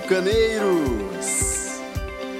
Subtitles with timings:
[0.00, 1.80] Bucaneiros!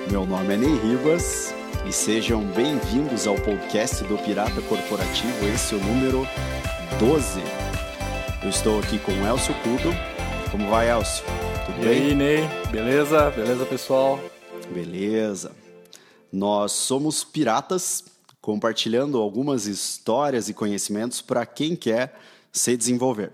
[0.08, 1.52] Meu nome é Ney Ribas
[1.84, 6.24] e sejam bem-vindos ao podcast do Pirata Corporativo, esse é o número
[7.00, 7.40] 12.
[8.44, 9.90] Eu estou aqui com o Elcio Cudo.
[10.52, 11.24] Como vai, Elcio?
[11.66, 11.98] Tudo e bem?
[11.98, 12.48] E aí, Ney?
[12.70, 13.28] Beleza?
[13.30, 14.20] Beleza, pessoal?
[14.70, 15.50] Beleza.
[16.32, 18.04] Nós somos piratas,
[18.40, 22.16] compartilhando algumas histórias e conhecimentos para quem quer
[22.52, 23.32] se desenvolver.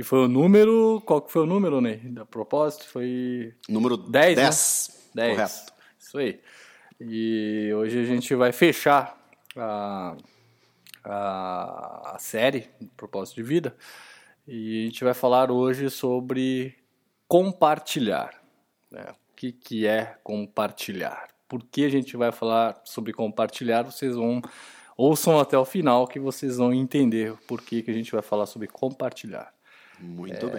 [0.00, 1.02] que foi o número.
[1.04, 1.98] Qual que foi o número, Ney?
[1.98, 2.88] Da propósito?
[2.88, 3.54] Foi.
[3.68, 4.34] Número 10.
[4.34, 5.10] 10.
[5.14, 5.26] Né?
[5.26, 5.36] 10.
[5.36, 5.72] Correto.
[5.98, 6.40] Isso aí.
[6.98, 9.14] E hoje a gente vai fechar
[9.54, 10.16] a,
[11.04, 13.76] a, a série Propósito de Vida.
[14.48, 16.74] E a gente vai falar hoje sobre
[17.28, 18.42] compartilhar.
[18.90, 19.04] Né?
[19.10, 21.28] O que, que é compartilhar?
[21.46, 23.82] Por que a gente vai falar sobre compartilhar?
[23.82, 24.40] Vocês vão
[24.96, 28.46] ouçam até o final que vocês vão entender por que, que a gente vai falar
[28.46, 29.52] sobre compartilhar.
[30.00, 30.50] Muito é,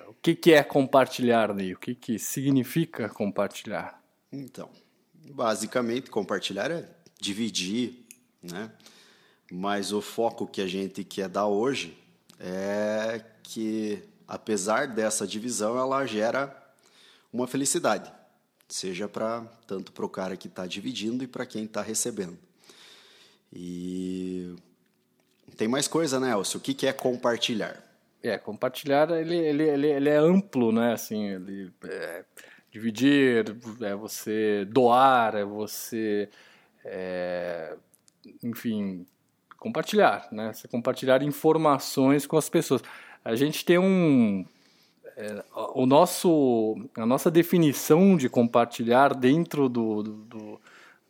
[0.00, 0.08] bem.
[0.08, 1.72] O que, que é compartilhar, Ney?
[1.72, 4.02] O que, que significa compartilhar?
[4.30, 4.68] Então,
[5.32, 8.04] basicamente, compartilhar é dividir,
[8.42, 8.70] né?
[9.50, 11.96] Mas o foco que a gente quer dar hoje
[12.38, 16.56] é que, apesar dessa divisão, ela gera
[17.32, 18.12] uma felicidade,
[18.68, 22.38] seja para tanto para o cara que está dividindo e para quem está recebendo.
[23.52, 24.54] E
[25.56, 26.58] tem mais coisa, né, Elcio?
[26.58, 27.89] O que, que é compartilhar?
[28.22, 30.92] É, compartilhar ele, ele, ele, ele é amplo, né?
[30.92, 32.24] Assim, ele é,
[32.70, 33.44] dividir,
[33.80, 36.28] é você doar, é você,
[36.84, 37.76] é,
[38.42, 39.06] enfim,
[39.58, 40.52] compartilhar, né?
[40.52, 42.82] Você compartilhar informações com as pessoas.
[43.24, 44.44] A gente tem um
[45.16, 50.60] é, o nosso a nossa definição de compartilhar dentro do do, do,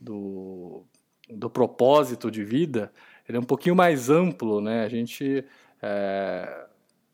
[0.01, 0.85] do,
[1.29, 2.93] do propósito de vida
[3.31, 4.83] ele é um pouquinho mais amplo, né?
[4.85, 5.45] A gente
[5.81, 6.67] é,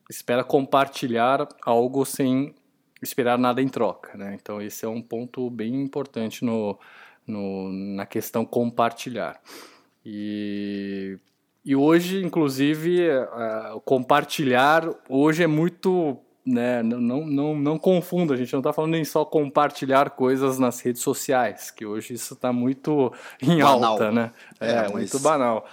[0.08, 2.54] espera compartilhar algo sem
[3.02, 4.36] esperar nada em troca, né?
[4.40, 6.78] Então esse é um ponto bem importante no,
[7.26, 9.40] no na questão compartilhar.
[10.04, 11.18] E,
[11.64, 18.52] e hoje, inclusive, uh, compartilhar hoje é muito né, não, não, não confunda, a gente
[18.52, 23.12] não está falando nem só compartilhar coisas nas redes sociais, que hoje isso está muito
[23.42, 23.84] em banal.
[23.84, 24.30] alta, né?
[24.60, 25.66] É, é muito banal.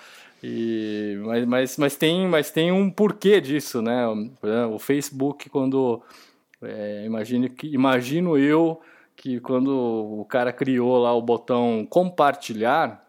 [0.44, 4.06] E, mas, mas, mas, tem, mas tem um porquê disso, né?
[4.70, 6.02] O Facebook, quando.
[6.62, 8.82] É, imagine, imagino eu
[9.16, 13.02] que quando o cara criou lá o botão compartilhar,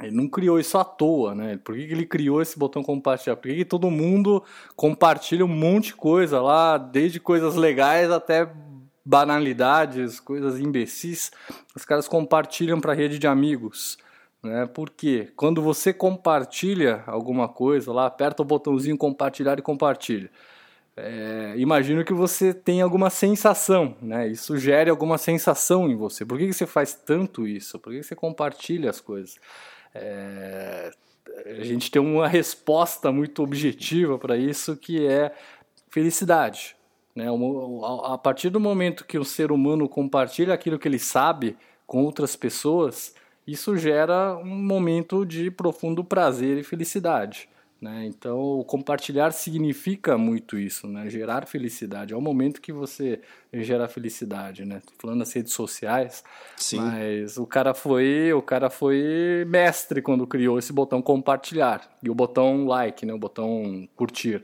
[0.00, 1.58] ele não criou isso à toa, né?
[1.64, 3.34] Por que, que ele criou esse botão compartilhar?
[3.34, 4.44] Por que, que todo mundo
[4.76, 8.48] compartilha um monte de coisa lá, desde coisas legais até
[9.04, 11.32] banalidades, coisas imbecis,
[11.74, 13.98] os caras compartilham para rede de amigos.
[14.42, 14.66] Né?
[14.66, 20.30] Porque quando você compartilha alguma coisa lá, aperta o botãozinho compartilhar e compartilha.
[20.96, 24.26] É, imagino que você tem alguma sensação, né?
[24.26, 26.26] Isso gere alguma sensação em você.
[26.26, 27.78] Por que, que você faz tanto isso?
[27.78, 29.36] Por que, que você compartilha as coisas?
[29.94, 30.90] É,
[31.46, 35.32] a gente tem uma resposta muito objetiva para isso que é
[35.88, 36.76] felicidade.
[37.14, 37.26] Né?
[38.04, 41.56] A partir do momento que o ser humano compartilha aquilo que ele sabe
[41.86, 43.14] com outras pessoas,
[43.48, 47.48] isso gera um momento de profundo prazer e felicidade.
[47.80, 48.06] Né?
[48.06, 51.08] Então, compartilhar significa muito isso, né?
[51.08, 52.12] gerar felicidade.
[52.12, 53.20] É o momento que você
[53.52, 54.82] gera felicidade, né?
[54.84, 56.24] Tô falando nas redes sociais,
[56.56, 56.80] Sim.
[56.80, 62.14] mas o cara foi, o cara foi mestre quando criou esse botão compartilhar e o
[62.14, 63.14] botão like, né?
[63.14, 64.42] O botão curtir.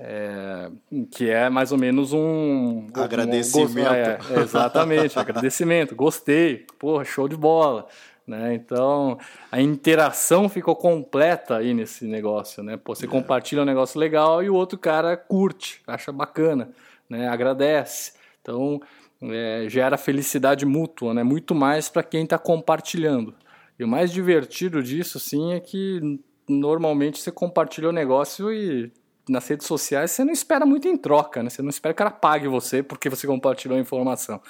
[0.00, 0.70] É,
[1.10, 4.30] que é mais ou menos um agradecimento.
[4.30, 5.96] Um, é, exatamente, agradecimento.
[5.96, 7.88] Gostei, porra, show de bola.
[8.28, 8.54] Né?
[8.54, 9.18] Então,
[9.50, 12.76] a interação ficou completa aí nesse negócio, né?
[12.76, 13.08] Pô, você é.
[13.08, 16.68] compartilha um negócio legal e o outro cara curte, acha bacana,
[17.08, 17.26] né?
[17.26, 18.12] agradece.
[18.42, 18.78] Então,
[19.22, 21.22] é, gera felicidade mútua, né?
[21.22, 23.34] Muito mais para quem está compartilhando.
[23.78, 28.92] E o mais divertido disso, sim, é que normalmente você compartilha o negócio e
[29.28, 31.50] nas redes sociais você não espera muito em troca, né?
[31.50, 34.40] Você não espera que o cara pague você porque você compartilhou a informação.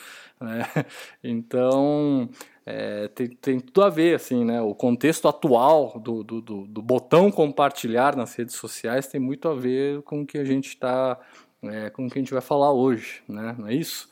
[0.41, 0.65] Né?
[1.23, 2.29] Então,
[2.65, 4.61] é, tem, tem, tudo a ver, assim, né?
[4.61, 9.55] O contexto atual do, do, do, do, botão compartilhar nas redes sociais tem muito a
[9.55, 11.19] ver com o que a gente está,
[11.63, 13.57] é, com o que a gente vai falar hoje, né?
[13.59, 14.09] Não é isso?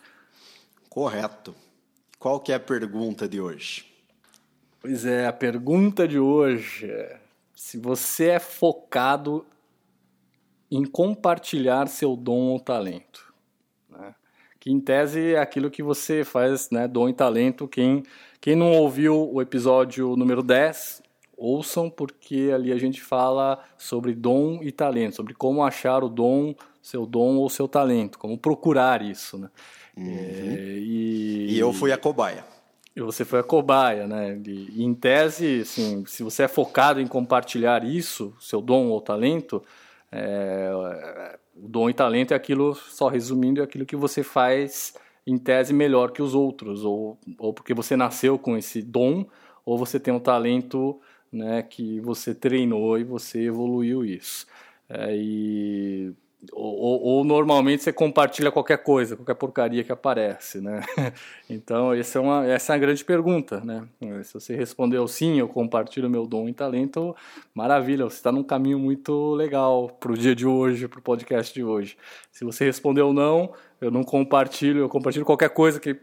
[0.88, 1.54] Correto.
[2.18, 3.84] Qual que é a pergunta de hoje?
[4.80, 7.20] Pois é, a pergunta de hoje é
[7.56, 9.44] se você é focado
[10.70, 13.32] em compartilhar seu dom ou talento.
[13.90, 14.14] Né?
[14.58, 16.88] Que em tese é aquilo que você faz, né?
[16.88, 17.68] Dom e talento.
[17.68, 18.02] Quem,
[18.40, 21.02] quem não ouviu o episódio número 10,
[21.36, 26.54] ouçam, porque ali a gente fala sobre dom e talento, sobre como achar o dom,
[26.82, 29.38] seu dom ou seu talento, como procurar isso.
[29.38, 29.50] Né?
[29.96, 30.06] Uhum.
[30.06, 31.46] É, e...
[31.50, 32.44] e eu fui a cobaia.
[32.94, 34.40] E você foi a cobaia, né?
[34.46, 39.62] E, em tese, assim, se você é focado em compartilhar isso, seu dom ou talento,
[40.12, 44.94] é, o dom e talento é aquilo, só resumindo, é aquilo que você faz
[45.26, 49.26] em tese melhor que os outros, ou, ou porque você nasceu com esse dom,
[49.64, 51.00] ou você tem um talento
[51.32, 54.46] né, que você treinou e você evoluiu isso.
[54.88, 56.14] É, e
[56.52, 60.80] ou, ou, normalmente você compartilha qualquer coisa, qualquer porcaria que aparece, né?
[61.48, 63.86] Então, essa é, uma, essa é a grande pergunta, né?
[64.24, 67.14] Se você respondeu sim, eu compartilho meu dom e talento,
[67.54, 71.54] maravilha, você está num caminho muito legal para o dia de hoje, para o podcast
[71.54, 71.96] de hoje.
[72.32, 75.96] Se você respondeu não, eu não compartilho, eu compartilho qualquer coisa que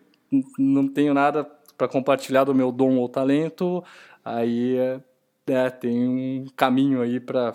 [0.57, 1.43] não tenho nada
[1.77, 3.83] para compartilhar do meu dom ou talento,
[4.23, 5.01] aí é,
[5.47, 7.53] é, tem um caminho aí para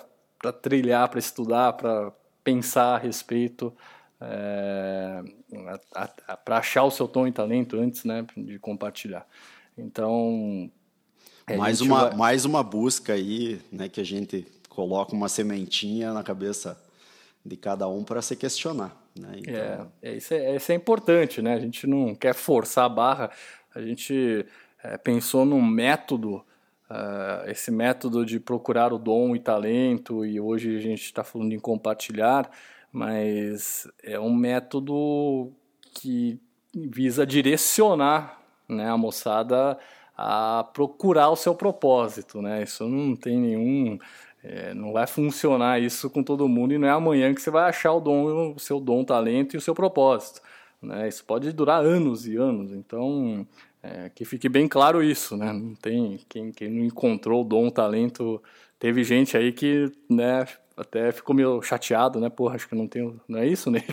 [0.60, 2.12] trilhar, para estudar, para
[2.48, 3.74] pensar a respeito,
[4.20, 5.22] é,
[6.44, 9.26] para achar o seu tom e talento antes né, de compartilhar.
[9.76, 10.70] Então.
[11.56, 12.16] Mais uma, vai...
[12.16, 16.78] mais uma busca aí, né, que a gente coloca uma sementinha na cabeça
[17.44, 18.94] de cada um para se questionar.
[19.18, 19.36] Né?
[19.38, 19.54] Então...
[20.02, 21.54] É, é, isso é, isso é importante, né?
[21.54, 23.30] A gente não quer forçar a barra,
[23.74, 24.44] a gente
[24.82, 26.44] é, pensou num método
[26.90, 31.52] Uh, esse método de procurar o dom e talento, e hoje a gente está falando
[31.52, 32.50] em compartilhar,
[32.90, 35.52] mas é um método
[35.94, 36.40] que
[36.74, 39.78] visa direcionar né, a moçada
[40.16, 42.42] a procurar o seu propósito.
[42.42, 42.62] Né?
[42.62, 43.98] Isso não tem nenhum.
[44.42, 47.68] É, não vai funcionar isso com todo mundo e não é amanhã que você vai
[47.68, 50.40] achar o dom, o seu dom, talento e o seu propósito.
[50.80, 51.08] Né?
[51.08, 52.72] Isso pode durar anos e anos.
[52.72, 53.46] Então,
[53.88, 55.52] é, que fique bem claro isso, né?
[55.52, 58.42] Não tem quem, quem não encontrou o dom, o talento.
[58.78, 60.46] Teve gente aí que, né,
[60.76, 62.28] até ficou meio chateado, né?
[62.28, 63.20] Porra, acho que não tenho.
[63.26, 63.82] Não é isso, né?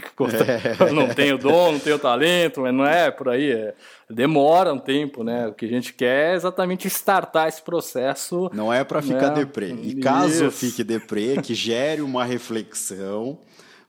[0.86, 0.92] É.
[0.92, 3.52] Não tenho dom, não tenho talento, mas não é por aí.
[3.52, 3.74] É,
[4.10, 5.48] demora um tempo, né?
[5.48, 8.50] O que a gente quer é exatamente startar esse processo.
[8.54, 9.36] Não é para ficar né?
[9.36, 9.74] deprê.
[9.82, 10.52] E caso isso.
[10.52, 13.40] fique deprê, que gere uma reflexão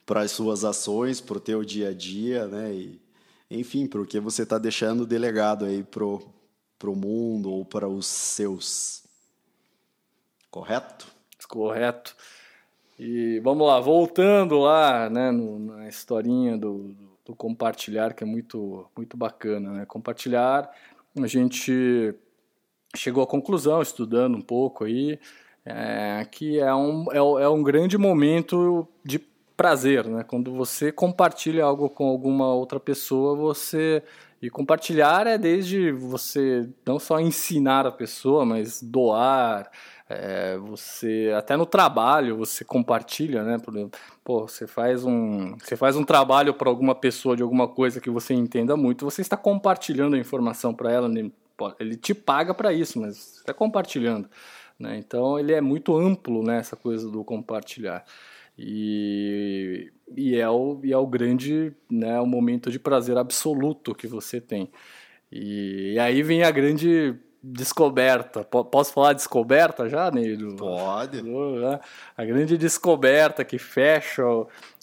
[0.05, 2.73] para as suas ações, para o teu dia a dia, né?
[2.73, 3.06] E
[3.51, 6.23] enfim, para o que você está deixando delegado aí pro,
[6.79, 9.05] pro mundo ou para os seus.
[10.51, 11.07] Correto?
[11.49, 12.17] Correto.
[12.99, 18.87] E vamos lá, voltando lá, né, no, na historinha do, do, compartilhar, que é muito,
[18.97, 19.87] muito bacana, né?
[19.87, 20.71] Compartilhar,
[21.15, 22.15] a gente
[22.97, 25.21] chegou à conclusão, estudando um pouco aí,
[25.65, 29.19] é, que é um, é, é um grande momento de
[29.57, 30.23] prazer, né?
[30.23, 34.03] Quando você compartilha algo com alguma outra pessoa, você
[34.41, 39.71] e compartilhar é desde você não só ensinar a pessoa, mas doar,
[40.09, 43.59] é, você até no trabalho você compartilha, né?
[43.59, 47.67] Por exemplo, pô, você faz um você faz um trabalho para alguma pessoa de alguma
[47.67, 51.09] coisa que você entenda muito, você está compartilhando a informação para ela,
[51.81, 54.29] ele te paga para isso, mas você está compartilhando,
[54.79, 54.99] né?
[54.99, 56.59] Então ele é muito amplo, né?
[56.59, 58.05] Essa coisa do compartilhar.
[58.59, 64.07] E, e, é, o, e é o grande, né, o momento de prazer absoluto que
[64.07, 64.71] você tem.
[65.31, 68.43] E, e aí vem a grande descoberta.
[68.45, 70.57] Posso falar descoberta já, Neiro?
[70.57, 71.23] Pode.
[71.23, 71.81] Né?
[72.17, 74.25] A grande descoberta que fecha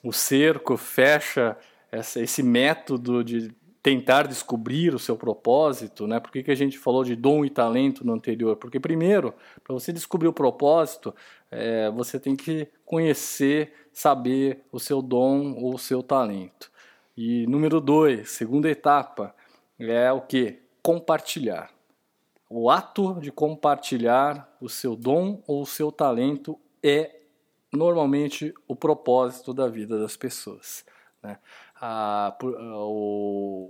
[0.03, 1.57] o cerco, fecha
[1.91, 3.51] essa, esse método de
[3.83, 6.17] tentar descobrir o seu propósito, né?
[6.17, 8.55] Por que, que a gente falou de dom e talento no anterior?
[8.55, 11.13] Porque, primeiro, para você descobrir o propósito,
[11.51, 16.71] é, você tem que conhecer, saber o seu dom ou o seu talento.
[17.15, 19.35] E número dois, segunda etapa,
[19.77, 20.61] é o que?
[20.81, 21.69] Compartilhar.
[22.49, 27.19] O ato de compartilhar o seu dom ou o seu talento é
[27.69, 30.85] normalmente o propósito da vida das pessoas.
[31.21, 31.37] Né?
[31.85, 33.69] A, o,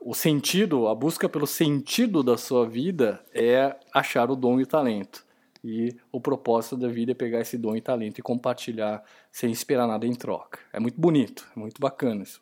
[0.00, 4.66] o sentido, a busca pelo sentido da sua vida é achar o dom e o
[4.66, 5.26] talento.
[5.62, 9.86] E o propósito da vida é pegar esse dom e talento e compartilhar sem esperar
[9.86, 10.58] nada em troca.
[10.72, 12.40] É muito bonito, é muito bacana isso.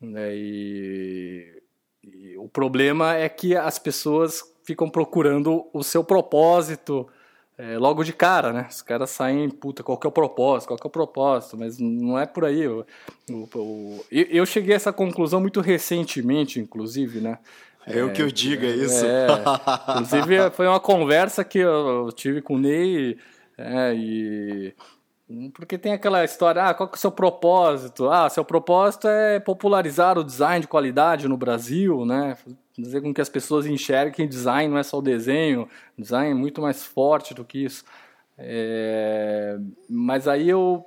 [0.00, 0.34] Né?
[0.34, 1.62] E,
[2.02, 7.06] e o problema é que as pessoas ficam procurando o seu propósito
[7.58, 8.66] é, logo de cara, né?
[8.70, 11.78] Os caras saem, puta, qual que é o propósito, qual que é o propósito, mas
[11.78, 12.60] não é por aí.
[12.60, 12.86] Eu,
[13.28, 17.38] eu, eu cheguei a essa conclusão muito recentemente, inclusive, né?
[17.86, 19.06] É, o que eu diga é, isso.
[19.06, 19.26] É,
[19.90, 23.16] inclusive, foi uma conversa que eu tive com o Ney
[23.56, 24.74] é, e...
[25.54, 28.08] Porque tem aquela história, ah, qual que é o seu propósito?
[28.08, 32.36] Ah, seu propósito é popularizar o design de qualidade no Brasil, né?
[32.76, 36.34] Fazer com que as pessoas enxerguem que design não é só o desenho, design é
[36.34, 37.84] muito mais forte do que isso.
[38.36, 39.58] É...
[39.88, 40.84] Mas aí eu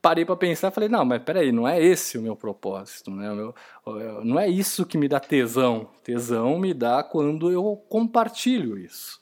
[0.00, 3.32] parei para pensar e falei, não, mas peraí, não é esse o meu propósito, né?
[3.32, 5.88] O meu, não é isso que me dá tesão.
[6.02, 9.20] Tesão me dá quando eu compartilho isso.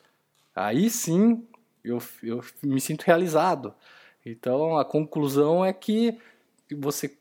[0.55, 1.47] Aí sim
[1.85, 3.73] eu, eu me sinto realizado.
[4.27, 6.19] Então a conclusão é que
[6.71, 7.17] você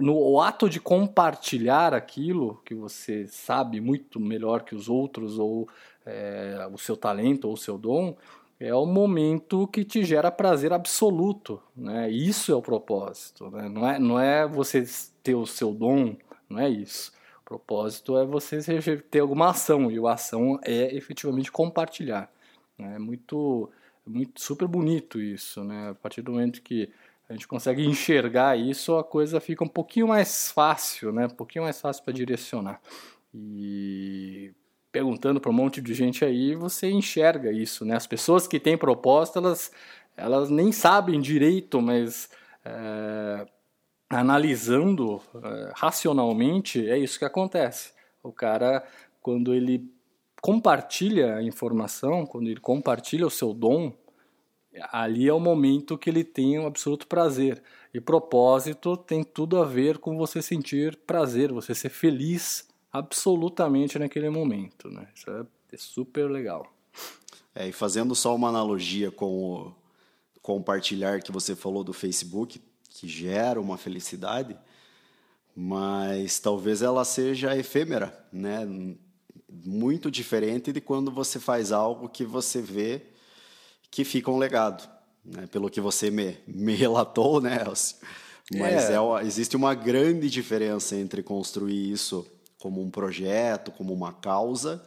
[0.00, 5.68] no ato de compartilhar aquilo que você sabe muito melhor que os outros ou
[6.06, 8.16] é, o seu talento ou o seu dom
[8.58, 12.10] é o momento que te gera prazer absoluto, né?
[12.10, 13.68] Isso é o propósito, né?
[13.68, 14.84] não é não é você
[15.22, 16.16] ter o seu dom,
[16.48, 17.12] não é isso.
[17.42, 18.58] O propósito é você
[19.10, 22.30] ter alguma ação e a ação é efetivamente compartilhar.
[22.76, 22.96] Né?
[22.96, 23.70] É muito
[24.04, 25.90] muito super bonito isso, né?
[25.90, 26.90] A partir do momento que
[27.28, 31.26] a gente consegue enxergar isso, a coisa fica um pouquinho mais fácil, né?
[31.26, 32.80] Um pouquinho mais fácil para direcionar.
[33.34, 34.54] E
[34.90, 37.94] perguntando para um monte de gente aí, você enxerga isso, né?
[37.94, 39.70] As pessoas que têm proposta, elas,
[40.16, 42.30] elas nem sabem direito, mas
[42.64, 43.46] é,
[44.08, 47.92] analisando é, racionalmente, é isso que acontece.
[48.22, 48.82] O cara,
[49.20, 49.86] quando ele
[50.40, 53.92] compartilha a informação, quando ele compartilha o seu dom,
[54.90, 57.62] ali é o momento que ele tem um absoluto prazer.
[57.92, 64.28] E propósito tem tudo a ver com você sentir prazer, você ser feliz absolutamente naquele
[64.28, 64.90] momento.
[64.90, 65.08] Né?
[65.14, 66.72] Isso é, é super legal.
[67.54, 69.74] É, e fazendo só uma analogia com o
[70.40, 74.56] compartilhar que você falou do Facebook, que gera uma felicidade,
[75.54, 78.66] mas talvez ela seja efêmera, né?
[79.48, 83.02] muito diferente de quando você faz algo que você vê
[83.90, 84.88] que fica um legado,
[85.24, 85.46] né?
[85.46, 87.96] pelo que você me, me relatou, né, Elcio?
[88.52, 88.94] Mas é.
[88.94, 92.26] É, existe uma grande diferença entre construir isso
[92.58, 94.82] como um projeto, como uma causa,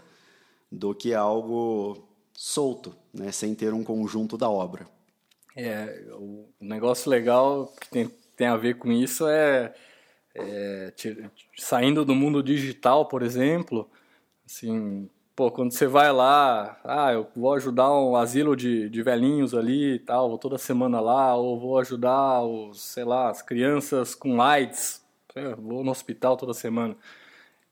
[0.71, 4.87] do que algo solto, né, sem ter um conjunto da obra.
[5.55, 9.73] É, o negócio legal que tem, tem a ver com isso é,
[10.33, 10.93] é
[11.57, 13.89] saindo do mundo digital, por exemplo,
[14.51, 19.53] Assim, pô, quando você vai lá, ah, eu vou ajudar um asilo de, de velhinhos
[19.53, 24.13] ali e tal, vou toda semana lá, ou vou ajudar os, sei lá, as crianças
[24.13, 25.03] com AIDS,
[25.57, 26.95] vou no hospital toda semana.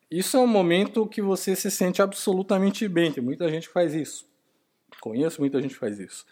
[0.09, 3.93] Isso é um momento que você se sente absolutamente bem, tem muita gente que faz
[3.93, 4.27] isso.
[4.99, 6.25] Conheço muita gente que faz isso.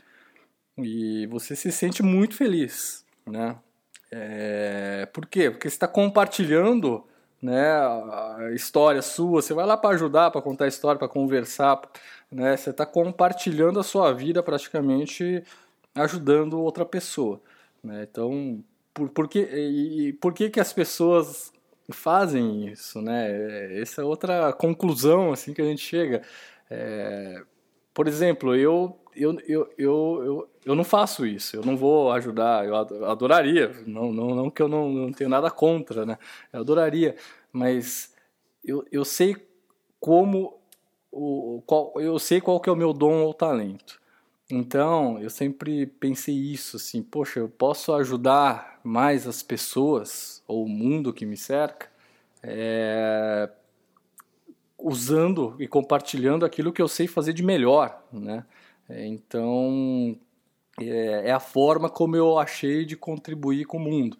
[0.77, 3.57] E você se sente muito feliz, né?
[4.11, 5.07] É...
[5.13, 5.51] Por quê?
[5.51, 7.05] Porque você está compartilhando
[7.41, 11.79] né, a história sua, você vai lá para ajudar, para contar a história, para conversar,
[12.31, 15.43] né, você está compartilhando a sua vida praticamente
[15.93, 17.41] ajudando outra pessoa,
[17.83, 18.63] né, então
[18.93, 21.51] por, por, que, e, por que que as pessoas
[21.91, 26.23] fazem isso, né, essa é outra conclusão assim que a gente chega,
[26.69, 27.43] é,
[27.93, 32.75] por exemplo, eu eu, eu, eu, eu, não faço isso, eu não vou ajudar, eu
[33.05, 36.17] adoraria, não, não, não que eu não, não tenho nada contra, né?
[36.53, 37.15] Eu adoraria,
[37.51, 38.13] mas
[38.63, 39.35] eu, eu sei
[39.99, 40.59] como,
[41.11, 43.99] o, qual, eu sei qual que é o meu dom ou talento.
[44.49, 50.69] Então, eu sempre pensei isso, assim, poxa, eu posso ajudar mais as pessoas ou o
[50.69, 51.89] mundo que me cerca
[52.41, 53.49] é,
[54.77, 58.45] usando e compartilhando aquilo que eu sei fazer de melhor, né?
[58.89, 60.17] É, então,
[60.79, 64.17] é, é, a forma como eu achei de contribuir com o mundo.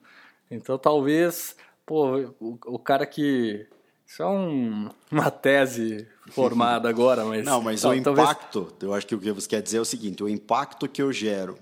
[0.49, 1.55] Então, talvez,
[1.85, 3.67] pô, o, o cara que.
[4.05, 7.45] Isso é um, uma tese formada agora, mas.
[7.45, 10.23] Não, mas o impacto, eu acho que o que você quer dizer é o seguinte:
[10.23, 11.57] o impacto que eu gero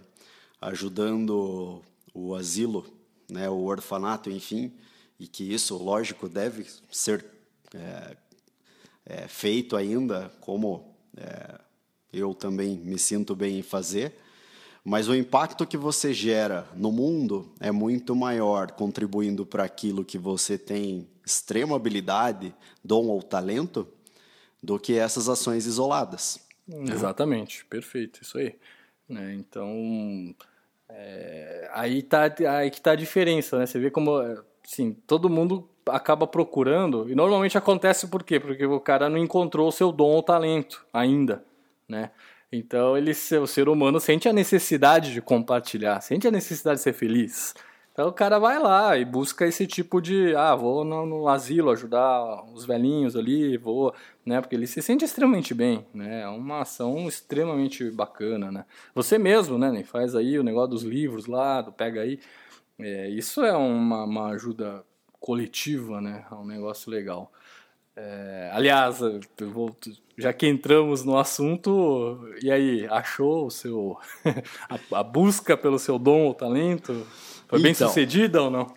[0.62, 1.82] ajudando
[2.14, 2.86] o asilo,
[3.30, 4.74] né, o orfanato, enfim,
[5.20, 7.26] e que isso, lógico, deve ser
[7.74, 8.18] é,
[9.06, 11.60] é, feito ainda como é,
[12.16, 14.14] eu também me sinto bem em fazer,
[14.84, 20.18] mas o impacto que você gera no mundo é muito maior contribuindo para aquilo que
[20.18, 22.54] você tem extrema habilidade,
[22.84, 23.88] dom ou talento,
[24.62, 26.40] do que essas ações isoladas.
[26.68, 28.56] Exatamente, perfeito, isso aí.
[29.10, 29.34] Né?
[29.34, 30.36] Então,
[30.88, 33.66] é, aí, tá, aí que tá a diferença, né?
[33.66, 34.20] Você vê como,
[34.64, 38.40] assim, todo mundo acaba procurando, e normalmente acontece por quê?
[38.40, 41.44] Porque o cara não encontrou o seu dom ou talento ainda
[41.88, 42.12] né?
[42.52, 46.94] Então ele, o ser humano sente a necessidade de compartilhar, sente a necessidade de ser
[46.94, 47.54] feliz.
[47.96, 51.72] Então o cara vai lá e busca esse tipo de, ah, vou no, no, asilo
[51.72, 53.94] ajudar os velhinhos ali, vou,
[54.26, 58.66] né, porque ele se sente extremamente bem, né, é uma ação extremamente bacana, né.
[58.94, 62.20] Você mesmo, né, faz aí o negócio dos livros lá, do pega aí,
[62.78, 64.84] é, isso é uma, uma ajuda
[65.18, 67.32] coletiva, né, é um negócio legal.
[67.98, 68.98] É, aliás,
[70.18, 73.98] já que entramos no assunto, e aí, achou o seu
[74.70, 77.06] a, a busca pelo seu dom ou talento?
[77.48, 78.74] Foi bem então, sucedida ou não?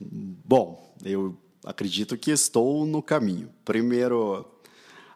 [0.00, 3.48] Bom, eu acredito que estou no caminho.
[3.64, 4.44] Primeiro,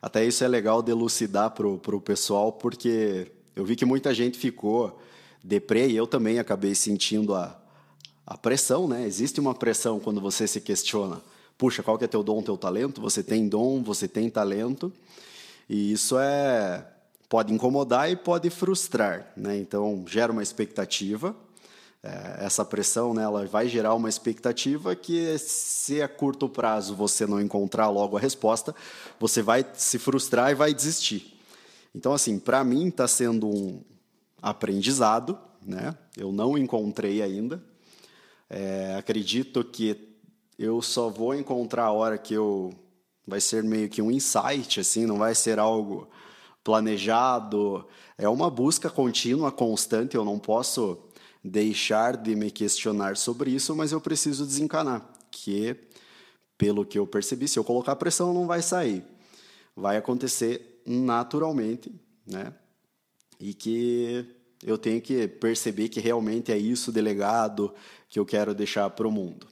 [0.00, 5.00] até isso é legal delucidar para o pessoal, porque eu vi que muita gente ficou
[5.42, 7.60] deprê e eu também acabei sentindo a,
[8.26, 9.04] a pressão, né?
[9.04, 11.20] Existe uma pressão quando você se questiona.
[11.62, 13.00] Puxa, qual que é teu dom, teu talento?
[13.00, 14.92] Você tem dom, você tem talento.
[15.68, 16.84] E isso é
[17.28, 19.56] pode incomodar e pode frustrar, né?
[19.58, 21.36] Então gera uma expectativa
[22.02, 27.26] é, essa pressão né, ela vai gerar uma expectativa que, se a curto prazo você
[27.26, 28.74] não encontrar logo a resposta,
[29.20, 31.38] você vai se frustrar e vai desistir.
[31.94, 33.80] Então, assim, para mim está sendo um
[34.42, 35.96] aprendizado, né?
[36.16, 37.62] Eu não encontrei ainda.
[38.50, 40.11] É, acredito que
[40.64, 42.72] eu só vou encontrar a hora que eu
[43.26, 46.08] vai ser meio que um insight, assim, não vai ser algo
[46.62, 47.84] planejado.
[48.16, 50.16] É uma busca contínua, constante.
[50.16, 50.98] Eu não posso
[51.42, 55.76] deixar de me questionar sobre isso, mas eu preciso desencanar, que
[56.56, 59.04] pelo que eu percebi, se eu colocar pressão não vai sair.
[59.74, 61.92] Vai acontecer naturalmente,
[62.24, 62.54] né?
[63.40, 64.24] E que
[64.62, 67.74] eu tenho que perceber que realmente é isso delegado
[68.08, 69.51] que eu quero deixar para o mundo.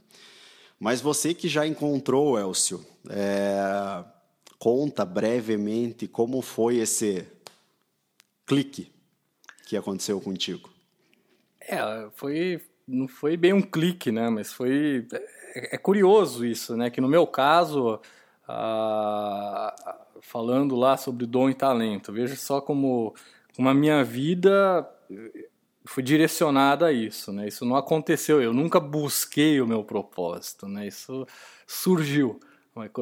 [0.81, 4.03] Mas você que já encontrou, Elcio, é,
[4.59, 7.27] conta brevemente como foi esse
[8.47, 8.91] clique
[9.67, 10.71] que aconteceu contigo.
[11.61, 14.31] É, foi não foi bem um clique, né?
[14.31, 15.07] Mas foi
[15.55, 16.89] é, é curioso isso, né?
[16.89, 18.01] Que no meu caso,
[20.23, 23.15] falando lá sobre dom e talento, veja só como,
[23.55, 24.89] como a minha vida
[25.85, 27.49] foi direcionada a isso, né?
[27.49, 30.87] Isso não aconteceu, eu nunca busquei o meu propósito, né?
[30.87, 31.27] Isso
[31.67, 32.39] surgiu,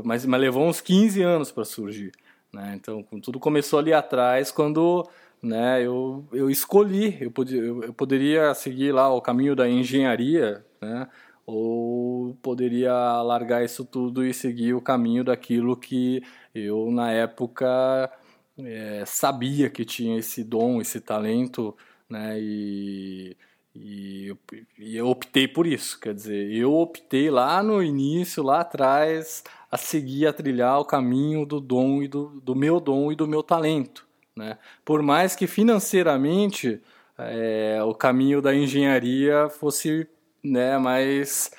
[0.05, 2.13] mas, mas levou uns 15 anos para surgir,
[2.53, 2.75] né?
[2.75, 5.09] Então, tudo começou ali atrás, quando
[5.43, 11.09] né, eu, eu escolhi, eu, podia, eu, poderia seguir lá o caminho da engenharia, né,
[11.47, 16.23] ou poderia largar isso tudo e seguir o caminho daquilo que
[16.55, 18.11] eu, na época,
[18.59, 21.75] é, sabia que tinha esse dom, esse talento,
[22.09, 23.37] né, e,
[23.75, 24.35] e,
[24.79, 29.77] e eu optei por isso, quer dizer, eu optei lá no início, lá atrás, a
[29.77, 33.43] seguir, a trilhar o caminho do dom e do, do meu dom e do meu
[33.43, 34.07] talento.
[34.35, 34.59] Né?
[34.85, 36.81] Por mais que financeiramente
[37.19, 40.09] é, o caminho da engenharia fosse
[40.43, 41.51] né, mais,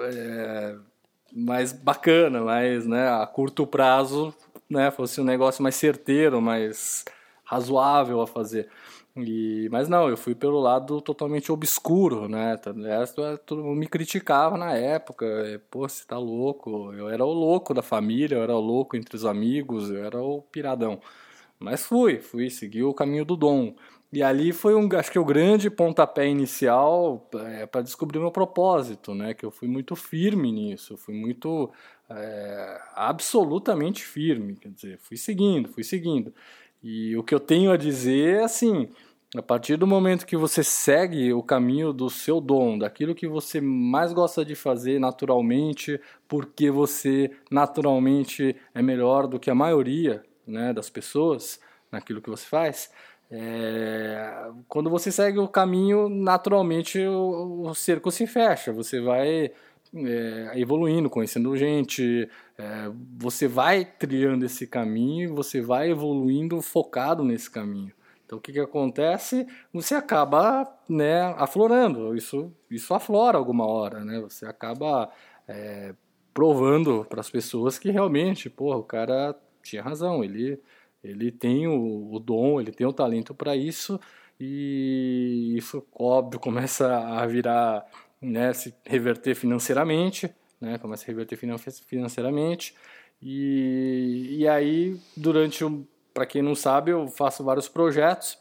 [0.00, 0.76] é,
[1.32, 4.34] mais bacana, mais né, a curto prazo
[4.68, 7.04] né, fosse um negócio mais certeiro, mais
[7.44, 8.68] razoável a fazer.
[9.16, 12.56] E, mas não, eu fui pelo lado totalmente obscuro, né?
[13.44, 15.26] Todo mundo me criticava na época.
[15.26, 16.92] É, Pô, você tá louco?
[16.92, 20.20] Eu era o louco da família, eu era o louco entre os amigos, eu era
[20.22, 21.00] o piradão.
[21.58, 23.74] Mas fui, fui, segui o caminho do dom.
[24.12, 29.14] E ali foi um, acho que o grande pontapé inicial é, para descobrir meu propósito,
[29.14, 29.34] né?
[29.34, 31.70] Que eu fui muito firme nisso, fui muito
[32.08, 36.34] é, absolutamente firme, quer dizer, fui seguindo, fui seguindo.
[36.82, 38.88] E o que eu tenho a dizer é assim,
[39.36, 43.60] a partir do momento que você segue o caminho do seu dom, daquilo que você
[43.60, 50.72] mais gosta de fazer naturalmente, porque você naturalmente é melhor do que a maioria, né,
[50.72, 51.60] das pessoas
[51.92, 52.90] naquilo que você faz,
[53.30, 59.52] é, quando você segue o caminho, naturalmente o, o cerco se fecha, você vai
[59.94, 67.50] é, evoluindo, conhecendo gente, é, você vai trilhando esse caminho, você vai evoluindo focado nesse
[67.50, 67.92] caminho.
[68.24, 69.46] Então o que, que acontece?
[69.72, 74.20] Você acaba né, aflorando, isso, isso aflora alguma hora, né?
[74.20, 75.10] você acaba
[75.48, 75.94] é,
[76.32, 80.60] provando para as pessoas que realmente, porra, o cara tinha razão, ele,
[81.02, 83.98] ele tem o, o dom, ele tem o talento para isso,
[84.38, 87.84] e isso, óbvio, começa a virar,
[88.20, 91.36] né, se reverter financeiramente, né, começa a reverter
[91.86, 92.74] financeiramente,
[93.22, 95.64] e, e aí, durante,
[96.12, 98.38] para quem não sabe, eu faço vários projetos,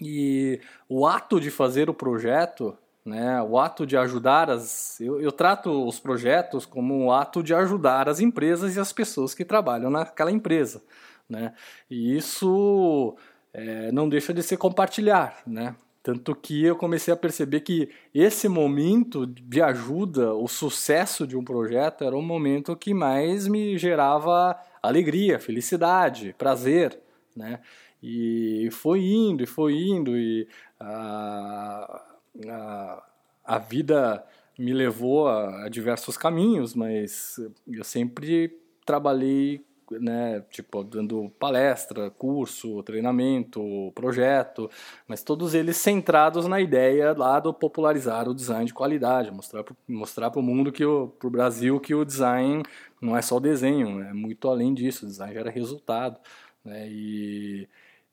[0.00, 2.76] e o ato de fazer o projeto
[3.06, 3.40] né?
[3.40, 5.00] O ato de ajudar as.
[5.00, 9.32] Eu, eu, trato os projetos como um ato de ajudar as empresas e as pessoas
[9.32, 10.82] que trabalham naquela empresa.
[11.28, 11.54] Né?
[11.88, 13.16] E isso
[13.54, 15.76] é, não deixa de ser compartilhar, né?
[16.06, 21.42] Tanto que eu comecei a perceber que esse momento de ajuda, o sucesso de um
[21.42, 26.96] projeto, era o momento que mais me gerava alegria, felicidade, prazer,
[27.34, 27.58] né?
[28.00, 30.46] E foi indo, e foi indo, e
[30.78, 32.04] a,
[32.50, 33.02] a,
[33.44, 34.24] a vida
[34.56, 39.60] me levou a, a diversos caminhos, mas eu sempre trabalhei
[39.92, 44.70] né, tipo, dando palestra, curso, treinamento, projeto,
[45.06, 49.74] mas todos eles centrados na ideia lá do popularizar o design de qualidade, mostrar para
[49.88, 50.84] mostrar o mundo, que
[51.18, 52.62] para o Brasil, que o design
[53.00, 56.18] não é só desenho, é muito além disso, o design gera resultado,
[56.64, 57.68] né, e,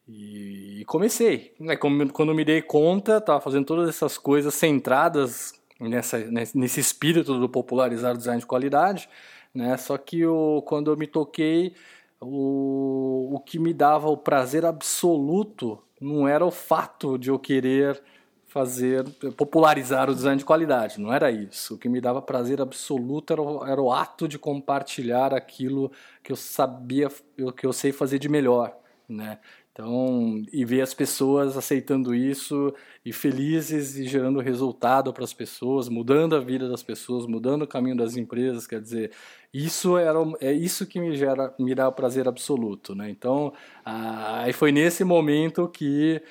[0.06, 6.18] e, e comecei, né, quando me dei conta, estava fazendo todas essas coisas centradas nessa,
[6.54, 9.08] nesse espírito do popularizar o design de qualidade,
[9.54, 9.76] né?
[9.76, 11.74] Só que o, quando eu me toquei,
[12.20, 18.02] o, o que me dava o prazer absoluto não era o fato de eu querer
[18.46, 19.04] fazer,
[19.36, 21.74] popularizar o design de qualidade, não era isso.
[21.74, 25.90] O que me dava prazer absoluto era o, era o ato de compartilhar aquilo
[26.22, 27.08] que eu sabia,
[27.56, 28.76] que eu sei fazer de melhor,
[29.08, 29.40] né?
[29.74, 32.72] Então, e ver as pessoas aceitando isso
[33.04, 37.66] e felizes e gerando resultado para as pessoas, mudando a vida das pessoas, mudando o
[37.66, 39.10] caminho das empresas, quer dizer,
[39.52, 43.10] isso era é isso que me gera me dá prazer absoluto, né?
[43.10, 43.52] Então,
[43.84, 46.22] aí foi nesse momento que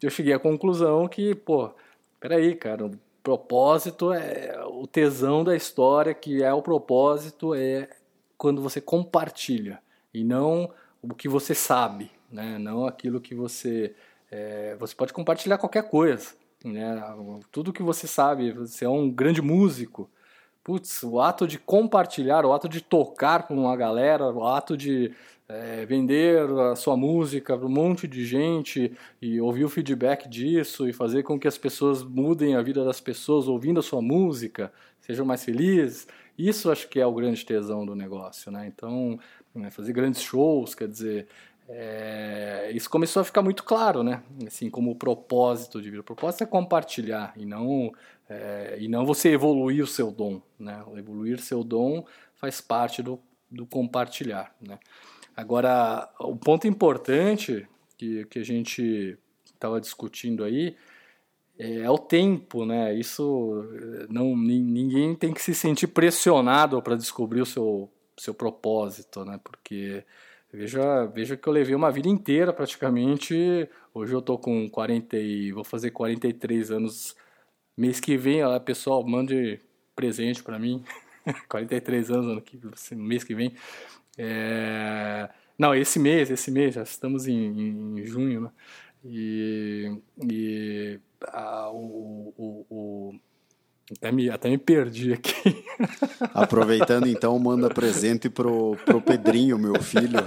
[0.00, 1.70] eu cheguei à conclusão que, pô,
[2.18, 7.90] peraí, cara, o propósito é o tesão da história, que é o propósito é
[8.38, 9.78] quando você compartilha
[10.14, 10.70] e não
[11.02, 12.58] o que você sabe, né?
[12.58, 13.94] Não aquilo que você
[14.30, 17.02] é, você pode compartilhar qualquer coisa, né?
[17.50, 20.10] Tudo que você sabe, você é um grande músico.
[20.62, 25.14] Putz, o ato de compartilhar, o ato de tocar com uma galera, o ato de
[25.48, 30.86] é, vender a sua música para um monte de gente e ouvir o feedback disso
[30.86, 34.70] e fazer com que as pessoas mudem a vida das pessoas ouvindo a sua música,
[35.00, 36.06] sejam mais felizes.
[36.36, 38.66] Isso acho que é o grande tesão do negócio, né?
[38.66, 39.18] Então,
[39.54, 41.26] né, fazer grandes shows, quer dizer,
[41.68, 44.22] é, isso começou a ficar muito claro, né?
[44.46, 46.00] Assim, como o propósito de vida.
[46.00, 47.92] O propósito é compartilhar e não,
[48.28, 50.82] é, e não você evoluir o seu dom, né?
[50.96, 54.78] Evoluir seu dom faz parte do, do compartilhar, né?
[55.36, 60.74] Agora, o ponto importante que, que a gente estava discutindo aí
[61.58, 62.94] é, é, o tempo, né?
[62.94, 63.64] Isso
[64.08, 69.38] não ninguém tem que se sentir pressionado para descobrir o seu seu propósito, né?
[69.44, 70.04] Porque
[70.52, 73.68] Veja, veja que eu levei uma vida inteira praticamente.
[73.92, 77.14] Hoje eu tô com 40 e vou fazer 43 anos
[77.76, 79.60] mês que vem, ó, pessoal, mande
[79.94, 80.82] presente para mim.
[81.48, 82.42] 43 anos
[82.92, 83.54] no mês que vem.
[84.16, 85.28] É...
[85.58, 88.50] Não, esse mês, esse mês, já estamos em, em junho, né?
[89.04, 93.20] E, e a, o, o, o
[93.96, 95.64] até me, até me perdi aqui.
[96.34, 100.18] Aproveitando então, manda presente pro, pro Pedrinho, meu filho,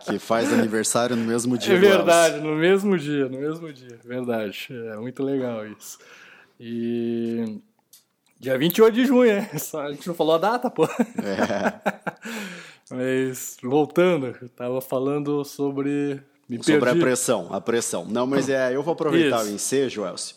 [0.00, 1.74] que faz aniversário no mesmo dia.
[1.74, 3.98] É verdade, no mesmo dia, no mesmo dia.
[4.04, 4.68] Verdade.
[4.92, 5.98] É muito legal isso.
[6.60, 7.58] E.
[8.38, 9.50] Dia 28 de junho, né?
[9.82, 10.84] a gente não falou a data, pô.
[10.84, 11.96] É.
[12.94, 16.20] Mas, voltando, eu tava falando sobre.
[16.46, 16.98] Me sobre perdi.
[16.98, 18.04] a pressão, a pressão.
[18.04, 19.50] Não, mas é, eu vou aproveitar isso.
[19.50, 20.36] o ensejo, Elcio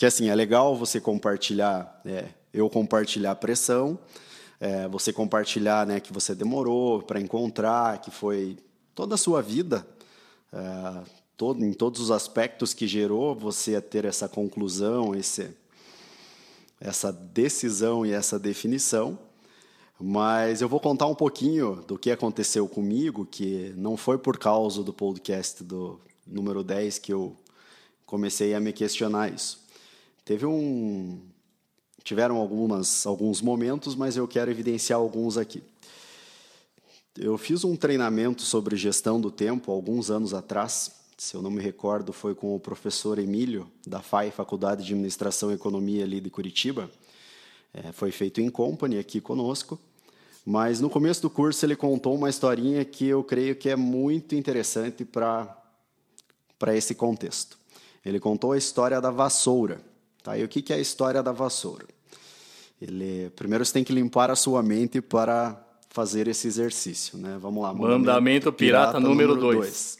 [0.00, 3.98] que assim, é legal você compartilhar, é, eu compartilhar a pressão,
[4.58, 8.56] é, você compartilhar né, que você demorou para encontrar, que foi
[8.94, 9.86] toda a sua vida,
[10.54, 11.02] é,
[11.36, 15.50] todo, em todos os aspectos que gerou você a ter essa conclusão, esse,
[16.80, 19.18] essa decisão e essa definição.
[20.00, 24.82] Mas eu vou contar um pouquinho do que aconteceu comigo, que não foi por causa
[24.82, 27.36] do podcast do número 10 que eu
[28.06, 29.59] comecei a me questionar isso.
[30.30, 31.18] Teve um.
[32.04, 35.60] Tiveram algumas, alguns momentos, mas eu quero evidenciar alguns aqui.
[37.18, 40.92] Eu fiz um treinamento sobre gestão do tempo alguns anos atrás.
[41.18, 45.50] Se eu não me recordo, foi com o professor Emílio, da FAI, Faculdade de Administração
[45.50, 46.88] e Economia ali de Curitiba.
[47.74, 49.80] É, foi feito em company aqui conosco.
[50.46, 54.36] Mas no começo do curso ele contou uma historinha que eu creio que é muito
[54.36, 55.56] interessante para
[56.68, 57.58] esse contexto.
[58.04, 59.89] Ele contou a história da vassoura.
[60.22, 60.36] Tá?
[60.36, 61.86] E o que é a história da vassoura?
[62.80, 67.18] Ele, primeiro você tem que limpar a sua mente para fazer esse exercício.
[67.18, 67.38] Né?
[67.40, 67.72] Vamos lá.
[67.72, 69.98] Mandamento, Mandamento pirata, pirata, número 2.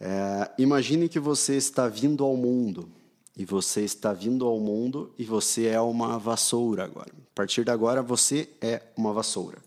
[0.00, 2.88] É, imagine que você está vindo ao mundo.
[3.36, 7.10] E você está vindo ao mundo e você é uma vassoura agora.
[7.10, 9.58] A partir de agora, você é uma vassoura.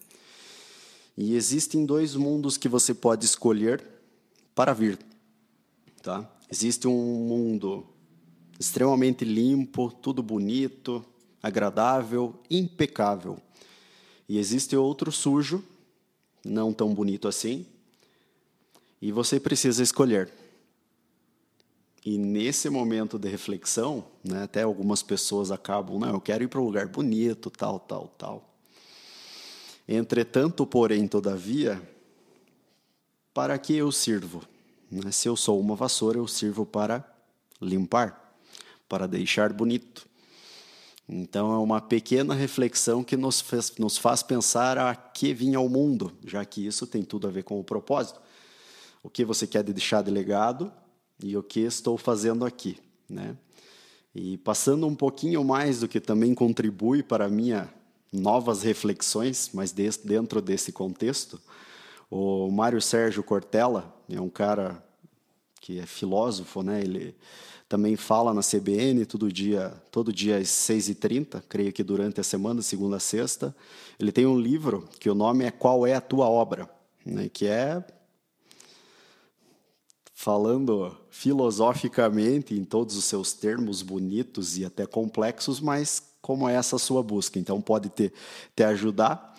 [1.17, 3.83] E existem dois mundos que você pode escolher
[4.55, 4.97] para vir.
[6.01, 6.29] Tá?
[6.49, 7.85] existe um mundo
[8.59, 11.05] extremamente limpo, tudo bonito,
[11.41, 13.37] agradável, impecável.
[14.27, 15.63] E existe outro sujo,
[16.43, 17.65] não tão bonito assim,
[19.01, 20.31] e você precisa escolher.
[22.05, 26.61] E nesse momento de reflexão, né, até algumas pessoas acabam, não, eu quero ir para
[26.61, 28.53] um lugar bonito, tal, tal, tal.
[29.87, 31.81] Entretanto, porém, todavia,
[33.33, 34.41] para que eu sirvo?
[34.89, 35.11] Né?
[35.11, 37.05] Se eu sou uma vassoura, eu sirvo para
[37.61, 38.26] limpar,
[38.87, 40.07] para deixar bonito.
[41.09, 45.69] Então é uma pequena reflexão que nos faz, nos faz pensar a que vinha ao
[45.69, 48.19] mundo, já que isso tem tudo a ver com o propósito.
[49.01, 50.71] O que você quer deixar de legado
[51.23, 52.77] e o que estou fazendo aqui,
[53.09, 53.37] né?
[54.13, 57.69] E passando um pouquinho mais do que também contribui para minha
[58.11, 61.39] novas reflexões, mas dentro desse contexto,
[62.09, 64.83] o Mário Sérgio Cortella é um cara
[65.61, 66.81] que é filósofo, né?
[66.81, 67.15] Ele
[67.67, 72.61] também fala na CBN todo dia, todo dia às 6h30, creio que durante a semana,
[72.61, 73.55] segunda a sexta.
[73.99, 76.69] Ele tem um livro que o nome é Qual é a Tua Obra?
[77.05, 77.83] Né, que é
[80.13, 86.77] falando filosoficamente em todos os seus termos bonitos e até complexos, mas como é essa
[86.77, 87.37] sua busca.
[87.37, 88.11] Então pode te,
[88.55, 89.37] te ajudar.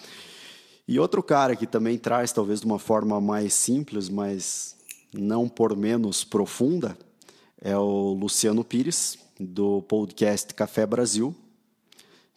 [0.87, 4.77] E outro cara que também traz, talvez de uma forma mais simples, mas
[5.13, 6.97] não por menos profunda,
[7.61, 11.35] é o Luciano Pires, do podcast Café Brasil,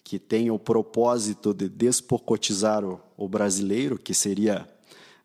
[0.04, 4.68] que tem o propósito de despocotizar o, o brasileiro, que seria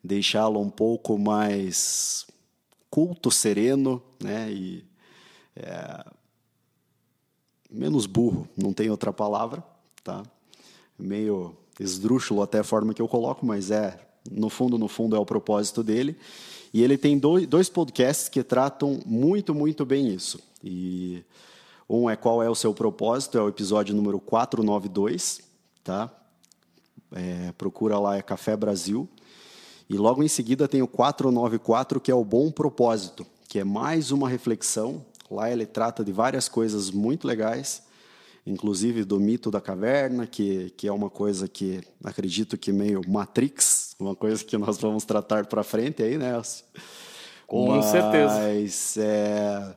[0.02, 2.26] deixá-lo um pouco mais
[2.90, 4.50] culto, sereno, né?
[4.50, 4.84] E
[5.56, 6.04] é,
[7.70, 9.64] menos burro, não tem outra palavra,
[10.04, 10.22] tá?
[10.98, 15.18] Meio esdrúxulo até a forma que eu coloco, mas é no fundo, no fundo é
[15.18, 16.16] o propósito dele.
[16.72, 20.40] E ele tem dois, podcasts que tratam muito, muito bem isso.
[20.62, 21.24] E
[21.88, 25.40] um é qual é o seu propósito, é o episódio número 492,
[25.82, 26.12] tá?
[27.12, 29.08] É, procura lá, é Café Brasil.
[29.88, 34.10] E logo em seguida tem o 494, que é o Bom Propósito, que é mais
[34.10, 35.04] uma reflexão.
[35.30, 37.86] Lá ele trata de várias coisas muito legais
[38.46, 43.85] inclusive do mito da caverna, que, que é uma coisa que acredito que meio Matrix,
[43.98, 46.40] uma coisa que nós vamos tratar para frente aí, né?
[47.46, 48.34] Com Mas, certeza.
[48.34, 49.76] Mas é,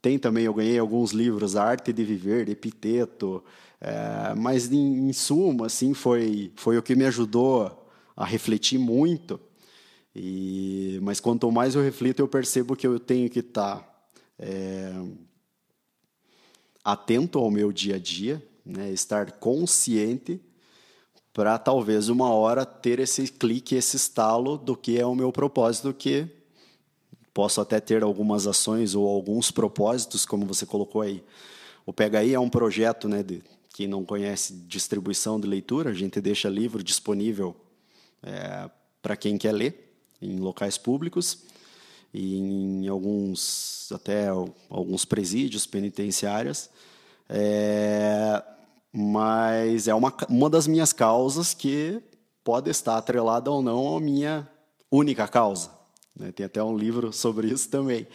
[0.00, 3.44] tem também, eu ganhei alguns livros, A Arte de Viver, de Epiteto,
[3.80, 9.40] é, mas em, em suma, assim, foi, foi o que me ajudou a refletir muito.
[10.14, 14.92] E, mas quanto mais eu reflito, eu percebo que eu tenho que estar tá, é,
[16.82, 20.40] atento ao meu dia a dia, né, estar consciente
[21.32, 25.94] para talvez uma hora ter esse clique, esse estalo do que é o meu propósito,
[25.94, 26.28] que
[27.32, 31.22] posso até ter algumas ações ou alguns propósitos, como você colocou aí.
[31.86, 36.20] O aí é um projeto, né, de quem não conhece distribuição de leitura, a gente
[36.20, 37.56] deixa livro disponível
[38.22, 38.68] é,
[39.00, 41.44] para quem quer ler em locais públicos
[42.12, 44.28] e em alguns até
[44.68, 46.68] alguns presídios penitenciárias.
[47.28, 48.42] É,
[48.92, 52.02] mas é uma, uma das minhas causas que
[52.42, 54.48] pode estar atrelada ou não à minha
[54.90, 55.70] única causa.
[56.16, 56.32] Né?
[56.32, 58.06] Tem até um livro sobre isso também.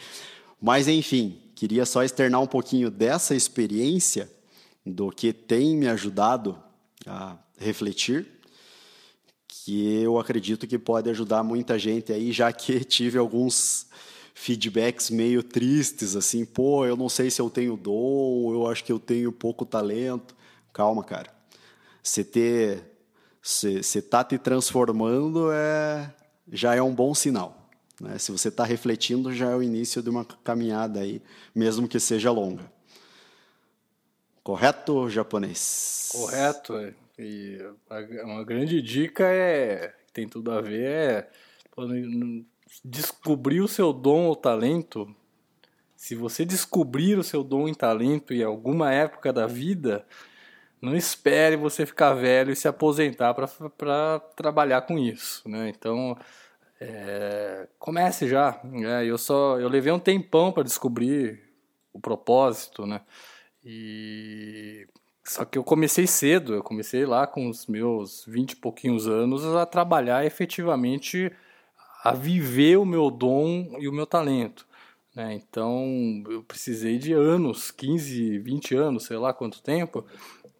[0.61, 4.31] Mas, enfim, queria só externar um pouquinho dessa experiência,
[4.85, 6.61] do que tem me ajudado
[7.07, 8.35] a refletir
[9.65, 13.87] que eu acredito que pode ajudar muita gente aí, já que tive alguns
[14.35, 18.91] feedbacks meio tristes, assim, pô, eu não sei se eu tenho dom, eu acho que
[18.91, 20.35] eu tenho pouco talento.
[20.75, 21.33] Calma, cara.
[22.03, 22.83] Você ter,
[23.41, 26.13] você tá te transformando é
[26.51, 27.69] já é um bom sinal.
[27.99, 28.17] Né?
[28.17, 31.21] Se você está refletindo, já é o início de uma caminhada aí,
[31.55, 32.69] mesmo que seja longa.
[34.43, 36.09] Correto, japonês?
[36.11, 36.75] Correto.
[36.75, 36.93] É.
[37.17, 37.57] E
[38.25, 41.29] uma grande dica é, tem tudo a ver, é
[42.83, 45.15] descobrir o seu dom ou talento.
[45.95, 50.05] Se você descobrir o seu dom e talento em alguma época da vida,
[50.81, 55.69] não espere você ficar velho e se aposentar para trabalhar com isso, né?
[55.69, 56.17] Então,
[56.79, 58.59] é, comece já.
[58.63, 59.05] Né?
[59.05, 61.41] Eu só eu levei um tempão para descobrir
[61.93, 63.01] o propósito, né?
[63.63, 64.87] E
[65.23, 69.43] só que eu comecei cedo, eu comecei lá com os meus vinte e pouquinhos anos
[69.43, 71.31] a trabalhar efetivamente,
[72.03, 74.67] a viver o meu dom e o meu talento.
[75.15, 75.33] Né?
[75.33, 80.05] Então eu precisei de anos, 15, 20 anos, sei lá quanto tempo,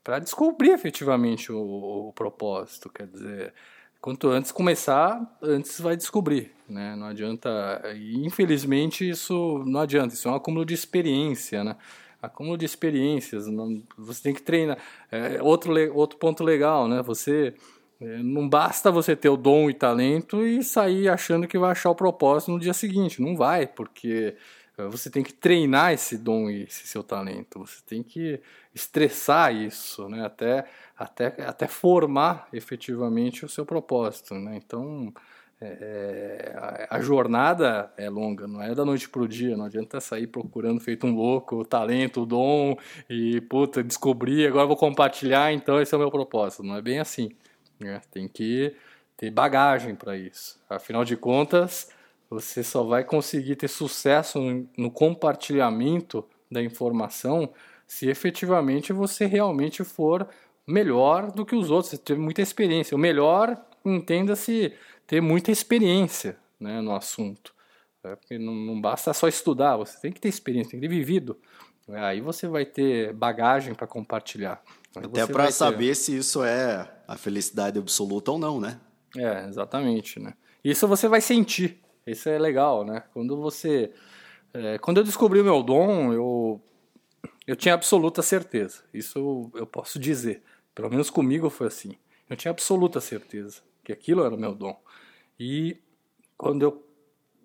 [0.05, 2.89] para descobrir efetivamente o, o, propósito.
[2.89, 3.53] Quer dizer,
[3.99, 6.95] quanto antes começar, antes vai descobrir, né?
[6.95, 7.49] Não adianta.
[8.23, 10.13] Infelizmente, isso não adianta.
[10.13, 11.75] Isso é um acúmulo de experiência, né?
[12.21, 13.47] Acúmulo de experiências.
[13.47, 14.77] Não, você tem que treinar.
[15.11, 17.01] É, outro, outro ponto legal, né?
[17.01, 17.55] Você.
[17.99, 21.89] É, não basta você ter o dom e talento e sair achando que vai achar
[21.89, 23.21] o propósito no dia seguinte.
[23.21, 24.35] Não vai, porque
[24.77, 27.59] você tem que treinar esse dom e esse seu talento.
[27.59, 28.41] Você tem que
[28.73, 30.25] estressar isso, né?
[30.25, 30.65] Até,
[30.97, 34.57] até, até formar efetivamente o seu propósito, né?
[34.57, 35.13] Então,
[35.61, 35.67] é,
[36.53, 39.55] é a, jornada é longa, não é da noite para o dia.
[39.55, 42.77] Não adianta sair procurando feito um louco, o talento, o dom
[43.09, 46.63] e, puta, descobri, agora vou compartilhar, então esse é o meu propósito.
[46.63, 47.29] Não é bem assim.
[47.79, 48.01] Né?
[48.11, 48.75] Tem que
[49.15, 50.59] ter bagagem para isso.
[50.69, 51.89] Afinal de contas,
[52.35, 54.39] você só vai conseguir ter sucesso
[54.77, 57.53] no compartilhamento da informação
[57.87, 60.27] se efetivamente você realmente for
[60.67, 62.95] melhor do que os outros, você ter muita experiência.
[62.95, 64.73] O melhor, entenda-se,
[65.07, 67.53] ter muita experiência né, no assunto.
[68.03, 70.93] É, porque não, não, basta só estudar, você tem que ter experiência, tem que ter
[70.93, 71.39] vivido.
[71.87, 74.61] É, aí você vai ter bagagem para compartilhar.
[74.95, 75.95] Até para saber ter...
[75.95, 78.79] se isso é a felicidade absoluta ou não, né?
[79.15, 80.33] É, exatamente, né?
[80.63, 81.84] Isso você vai sentir.
[82.05, 83.03] Isso é legal, né?
[83.13, 83.91] Quando você.
[84.53, 86.61] É, quando eu descobri o meu dom, eu,
[87.47, 88.83] eu tinha absoluta certeza.
[88.93, 90.43] Isso eu, eu posso dizer.
[90.73, 91.97] Pelo menos comigo foi assim.
[92.29, 94.79] Eu tinha absoluta certeza que aquilo era o meu dom.
[95.39, 95.77] E
[96.37, 96.85] quando eu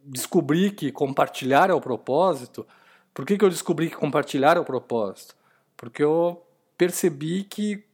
[0.04, 2.66] descobri que compartilhar é o propósito,
[3.12, 5.36] por que, que eu descobri que compartilhar é o propósito?
[5.76, 6.42] Porque eu
[6.76, 7.84] percebi que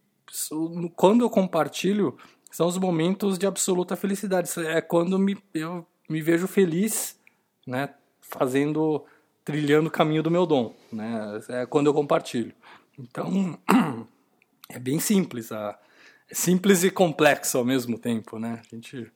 [0.94, 2.16] quando eu compartilho,
[2.50, 4.50] são os momentos de absoluta felicidade.
[4.66, 7.18] É quando me, eu me vejo feliz,
[7.66, 9.04] né, fazendo,
[9.44, 12.54] trilhando o caminho do meu dom, né, é quando eu compartilho.
[12.98, 13.58] Então,
[14.68, 15.78] é bem simples, é
[16.30, 19.10] simples e complexo ao mesmo tempo, né, a gente,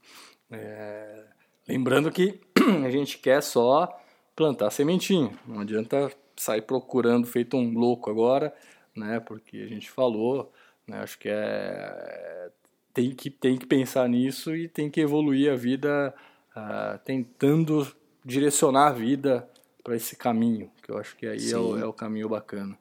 [0.51, 1.25] é,
[1.69, 2.41] lembrando que
[2.85, 3.89] a gente quer só
[4.35, 8.55] plantar sementinha, não adianta sair procurando feito um louco agora,
[8.97, 10.53] né, porque a gente falou,
[10.87, 12.51] né, acho que é
[12.93, 16.15] tem que, tem que pensar nisso e tem que evoluir a vida
[16.61, 17.87] uh, tentando
[18.25, 19.49] direcionar a vida
[19.83, 22.79] para esse caminho, que eu acho que aí é o, é o, caminho bacana.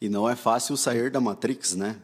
[0.00, 2.00] E não é fácil sair da Matrix, né?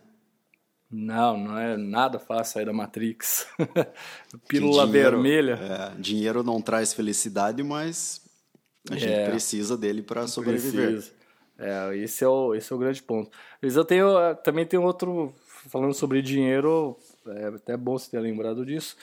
[0.90, 3.46] Não, não é nada fácil sair da Matrix.
[4.48, 5.58] Pílula dinheiro, vermelha.
[5.60, 8.22] É, dinheiro não traz felicidade, mas
[8.90, 10.92] a é, gente precisa dele para sobreviver.
[10.92, 11.12] Precisa.
[11.58, 13.36] É, esse é o, esse é o grande ponto.
[13.60, 15.34] Mas eu tenho, também tem outro,
[15.68, 18.96] falando sobre dinheiro, é até bom você ter lembrado disso.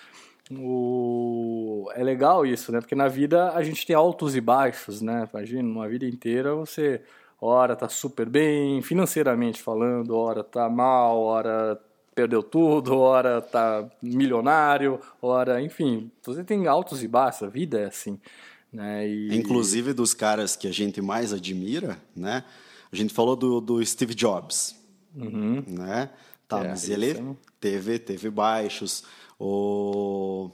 [0.51, 1.89] O...
[1.95, 2.79] É legal isso, né?
[2.79, 5.27] Porque na vida a gente tem altos e baixos, né?
[5.33, 7.01] Imagina, uma vida inteira você,
[7.39, 11.79] hora tá super bem, financeiramente falando, hora tá mal, hora
[12.13, 17.85] perdeu tudo, hora tá milionário, hora, enfim, você tem altos e baixos, a vida é
[17.85, 18.17] assim,
[18.71, 19.07] né?
[19.07, 19.35] E...
[19.35, 22.43] Inclusive dos caras que a gente mais admira, né?
[22.91, 24.79] A gente falou do, do Steve Jobs,
[25.13, 25.61] uhum.
[25.67, 26.09] né?
[26.47, 29.03] Tá, é, mas ele teve, teve baixos,
[29.39, 30.49] o,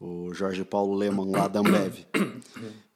[0.00, 2.06] o Jorge Paulo Leman, lá da Ambev.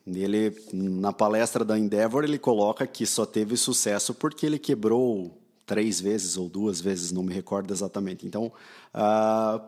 [0.07, 5.37] Ele, na palestra da Endeavor, ele coloca que só teve sucesso porque ele quebrou
[5.67, 8.25] três vezes ou duas vezes, não me recordo exatamente.
[8.25, 8.53] Então,
[8.95, 9.61] uh,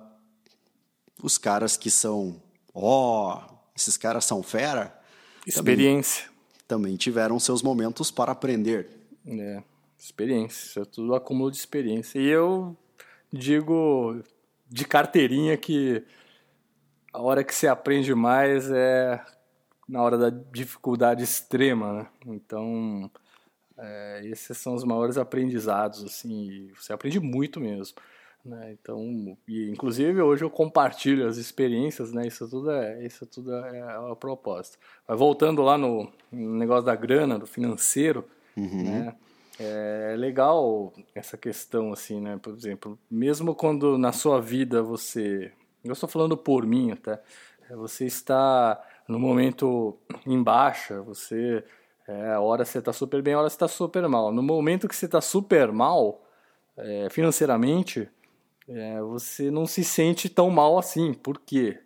[1.21, 2.41] os caras que são,
[2.73, 4.97] ó, oh, esses caras são fera.
[5.45, 6.27] Experiência.
[6.67, 8.89] Também, também tiveram seus momentos para aprender.
[9.27, 9.63] É,
[9.99, 12.21] experiência, é tudo acúmulo de experiência.
[12.21, 12.77] E eu
[13.33, 14.23] digo,
[14.69, 16.05] de carteirinha que
[17.13, 19.21] a hora que você aprende mais é
[19.89, 22.07] na hora da dificuldade extrema, né?
[22.27, 23.11] Então,
[23.79, 27.97] é, esses são os maiores aprendizados, assim, você aprende muito mesmo.
[28.45, 28.77] Né?
[28.81, 32.27] Então, e, inclusive hoje eu compartilho as experiências, né?
[32.27, 34.79] Isso tudo é, isso tudo é a proposta.
[35.07, 38.25] Mas voltando lá no, no negócio da grana, do financeiro,
[38.57, 38.85] uhum.
[38.85, 39.17] né?
[39.61, 42.39] É legal essa questão, assim, né?
[42.41, 45.53] Por exemplo, mesmo quando na sua vida você.
[45.85, 47.21] Eu estou falando por mim até.
[47.69, 51.65] É, você está no momento em baixa, você.
[52.07, 54.33] É, hora você está super bem, hora você está super mal.
[54.33, 56.23] No momento que você está super mal,
[56.77, 58.09] é, financeiramente,
[58.69, 61.13] é, você não se sente tão mal assim.
[61.13, 61.81] Por quê?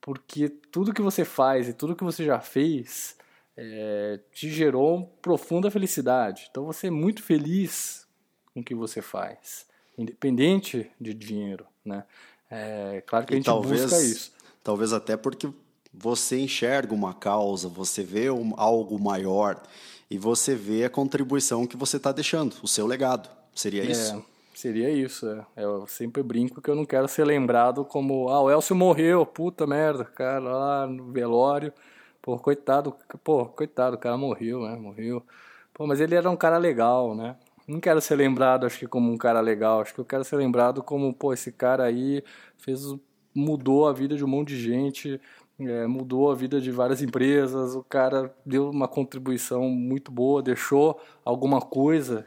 [0.00, 3.17] Porque tudo que você faz e tudo que você já fez
[3.60, 6.46] é, te gerou profunda felicidade.
[6.48, 8.06] Então você é muito feliz
[8.54, 9.66] com o que você faz,
[9.98, 12.04] independente de dinheiro, né?
[12.48, 14.32] É claro que e a gente talvez, busca isso.
[14.62, 15.50] Talvez até porque
[15.92, 19.60] você enxerga uma causa, você vê um, algo maior
[20.08, 23.28] e você vê a contribuição que você está deixando, o seu legado.
[23.54, 24.24] Seria é, isso?
[24.54, 25.28] seria isso.
[25.28, 25.44] É.
[25.56, 29.66] Eu sempre brinco que eu não quero ser lembrado como, ah, o Elcio morreu, puta
[29.66, 31.72] merda, cara, lá no velório.
[32.28, 34.76] Pô, coitado, pô, coitado, o cara morreu, né?
[34.76, 35.24] Morreu.
[35.72, 37.36] Pô, mas ele era um cara legal, né?
[37.66, 40.36] Não quero ser lembrado, acho que como um cara legal, acho que eu quero ser
[40.36, 42.22] lembrado como, pô, esse cara aí
[42.58, 42.82] fez
[43.34, 45.18] mudou a vida de um monte de gente,
[45.58, 51.00] é, mudou a vida de várias empresas, o cara deu uma contribuição muito boa, deixou
[51.24, 52.26] alguma coisa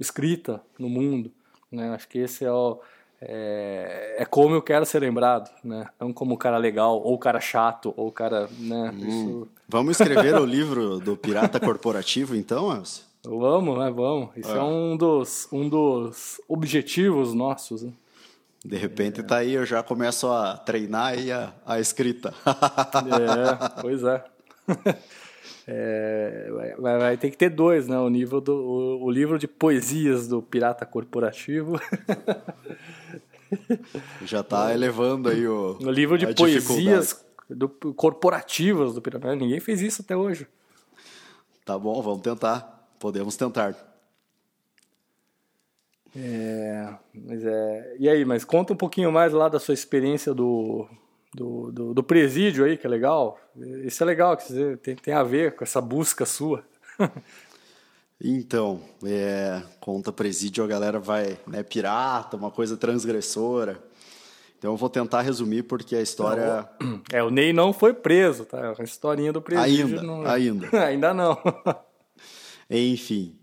[0.00, 1.30] escrita no mundo.
[1.70, 1.90] Né?
[1.90, 2.80] Acho que esse é o,
[3.20, 5.86] é, é, como eu quero ser lembrado, né?
[5.98, 8.92] Não como o cara legal, ou o cara chato, ou o cara, né?
[8.94, 9.08] Hum.
[9.08, 9.48] Isso...
[9.68, 13.04] Vamos escrever o livro do Pirata Corporativo, então, Elcio?
[13.24, 13.90] Vamos, né?
[13.90, 14.30] Vamos.
[14.36, 17.82] Isso é, é um, dos, um dos objetivos nossos.
[17.82, 17.92] Né?
[18.64, 19.22] De repente é.
[19.22, 22.34] tá aí, eu já começo a treinar aí a, a escrita.
[22.46, 24.24] é, pois é.
[25.66, 27.98] é vai, vai, ter que ter dois, né?
[27.98, 31.80] O, nível do, o, o livro de poesias do Pirata Corporativo.
[34.24, 35.76] já tá elevando aí o.
[35.80, 39.34] O livro de poesias do, corporativas do Pirata.
[39.34, 40.46] Ninguém fez isso até hoje.
[41.64, 42.88] Tá bom, vamos tentar.
[42.98, 43.74] Podemos tentar.
[46.18, 50.88] É, mas é, e aí, mas conta um pouquinho mais lá da sua experiência do,
[51.36, 53.38] do, do, do presídio aí, que é legal.
[53.84, 56.64] Isso é legal, que tem, tem a ver com essa busca sua.
[58.18, 63.78] então, é, conta presídio, a galera vai, né, pirata, uma coisa transgressora.
[64.58, 66.66] Então eu vou tentar resumir porque a história.
[67.12, 68.74] É, o Ney não foi preso, tá?
[68.78, 69.98] A historinha do presídio.
[69.98, 70.26] Ainda, não...
[70.26, 70.68] ainda.
[70.86, 71.38] ainda não.
[72.70, 73.38] Enfim,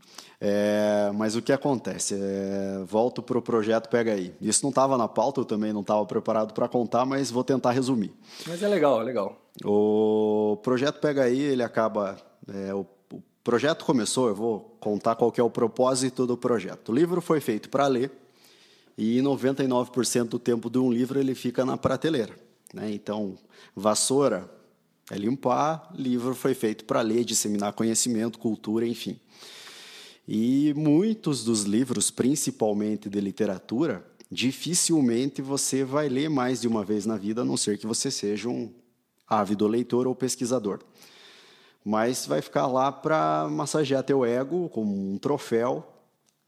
[0.45, 2.15] é, mas o que acontece?
[2.15, 4.33] É, volto para o projeto Pega aí.
[4.41, 7.71] Isso não estava na pauta, eu também não estava preparado para contar, mas vou tentar
[7.71, 8.11] resumir.
[8.45, 9.37] Mas é legal, é legal.
[9.63, 12.17] O projeto Pega aí, ele acaba.
[12.53, 16.89] É, o, o, projeto começou, eu vou contar qual é o propósito do projeto.
[16.89, 18.11] O livro foi feito para ler
[18.97, 22.35] e 99% do tempo de um livro ele fica na prateleira.
[22.73, 22.91] Né?
[22.91, 23.37] Então,
[23.73, 24.51] vassoura
[25.09, 29.17] é limpar, livro foi feito para ler, disseminar conhecimento, cultura, enfim.
[30.27, 37.05] E muitos dos livros, principalmente de literatura, dificilmente você vai ler mais de uma vez
[37.05, 38.71] na vida, a não ser que você seja um
[39.27, 40.79] ávido leitor ou pesquisador.
[41.83, 45.85] Mas vai ficar lá para massagear teu ego como um troféu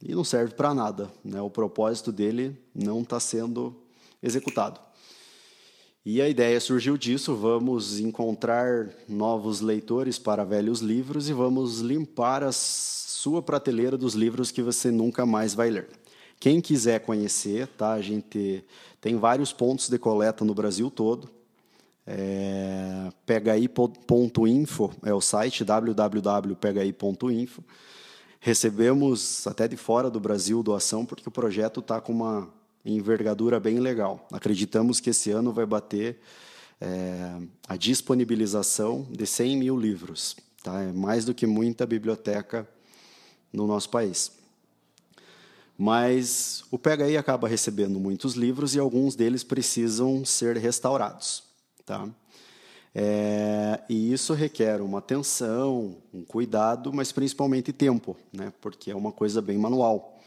[0.01, 1.11] e não serve para nada.
[1.23, 1.41] Né?
[1.41, 3.75] O propósito dele não está sendo
[4.23, 4.79] executado.
[6.05, 12.43] E a ideia surgiu disso: vamos encontrar novos leitores para velhos livros e vamos limpar
[12.43, 12.55] as
[13.25, 15.89] sua prateleira dos livros que você nunca mais vai ler.
[16.39, 17.93] Quem quiser conhecer, tá?
[17.93, 18.63] A gente
[19.01, 21.27] tem vários pontos de coleta no Brasil todo.
[22.05, 27.63] É, pegaí.info é o site www.pegaí.info.
[28.39, 32.47] Recebemos até de fora do Brasil doação porque o projeto está com uma
[32.85, 34.27] envergadura bem legal.
[34.31, 36.19] Acreditamos que esse ano vai bater
[36.79, 40.35] é, a disponibilização de 100 mil livros.
[40.61, 40.83] Tá?
[40.83, 42.69] É mais do que muita biblioteca
[43.55, 44.31] no nosso país.
[45.77, 51.43] Mas o PHI acaba recebendo muitos livros e alguns deles precisam ser restaurados.
[51.85, 52.07] Tá?
[52.93, 58.53] É, e isso requer uma atenção, um cuidado, mas principalmente tempo, né?
[58.61, 60.17] porque é uma coisa bem manual.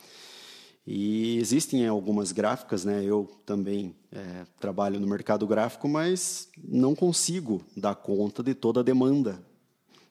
[0.86, 3.02] E existem algumas gráficas, né?
[3.02, 8.82] eu também é, trabalho no mercado gráfico, mas não consigo dar conta de toda a
[8.82, 9.42] demanda.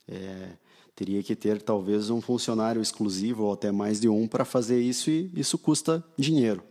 [0.08, 0.50] É,
[0.98, 5.12] teria que ter talvez um funcionário exclusivo ou até mais de um para fazer isso
[5.12, 6.64] e isso custa dinheiro.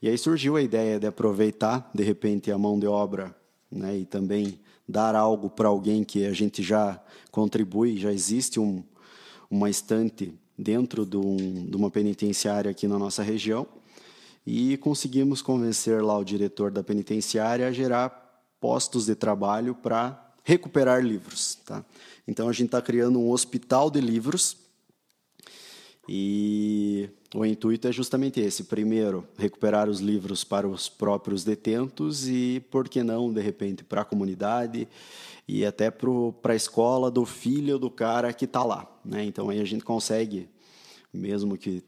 [0.00, 3.36] E aí surgiu a ideia de aproveitar de repente a mão de obra
[3.70, 4.58] né, e também
[4.88, 6.98] dar algo para alguém que a gente já
[7.30, 8.82] contribui, já existe um,
[9.50, 13.66] uma estante dentro de, um, de uma penitenciária aqui na nossa região
[14.46, 18.08] e conseguimos convencer lá o diretor da penitenciária a gerar
[18.58, 21.56] postos de trabalho para recuperar livros.
[21.66, 21.84] Tá?
[22.26, 24.56] Então a gente está criando um hospital de livros
[26.08, 32.60] e o intuito é justamente esse: primeiro, recuperar os livros para os próprios detentos e,
[32.70, 34.88] por que não, de repente, para a comunidade
[35.46, 38.90] e até para a escola do filho do cara que está lá.
[39.04, 39.24] Né?
[39.24, 40.48] Então aí a gente consegue,
[41.12, 41.82] mesmo que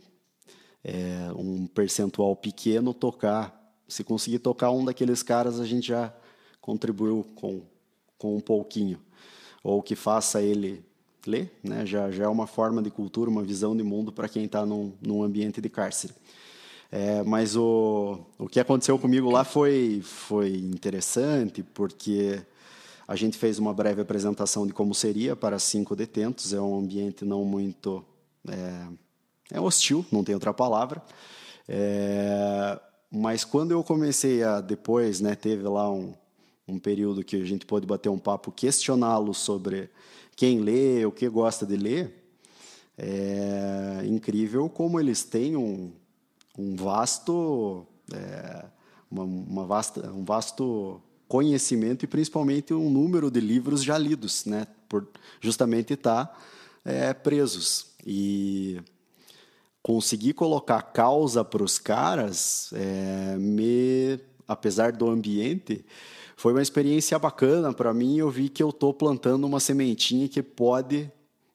[0.85, 3.61] é, um percentual pequeno, tocar.
[3.89, 6.15] Se conseguir tocar um daqueles caras, a gente já
[6.61, 7.63] contribuiu com
[8.23, 9.01] com um pouquinho,
[9.65, 10.85] ou que faça ele
[11.27, 11.85] ler, né?
[11.85, 14.93] já, já é uma forma de cultura, uma visão de mundo para quem está num,
[15.03, 16.15] num ambiente de cárcere.
[16.91, 22.41] É, mas o, o que aconteceu comigo lá foi, foi interessante, porque
[23.09, 27.25] a gente fez uma breve apresentação de como seria para cinco detentos, é um ambiente
[27.25, 28.05] não muito.
[28.47, 31.03] É, é hostil, não tem outra palavra.
[31.69, 32.79] É,
[33.11, 36.15] mas quando eu comecei a depois, né, teve lá um,
[36.73, 39.91] um período que a gente pôde bater um papo, questioná-lo sobre
[40.35, 42.23] quem lê, o que gosta de ler.
[42.97, 45.93] É incrível como eles têm um,
[46.59, 48.65] um vasto, é,
[49.11, 54.67] uma, uma vasta, um vasto conhecimento e principalmente um número de livros já lidos, né?
[54.89, 55.09] Por
[55.41, 56.39] justamente estar tá,
[56.85, 58.81] é, presos e
[59.83, 65.85] conseguir colocar causa para os caras, é, me, apesar do ambiente,
[66.37, 68.19] foi uma experiência bacana para mim.
[68.19, 71.11] Eu vi que eu estou plantando uma sementinha que pode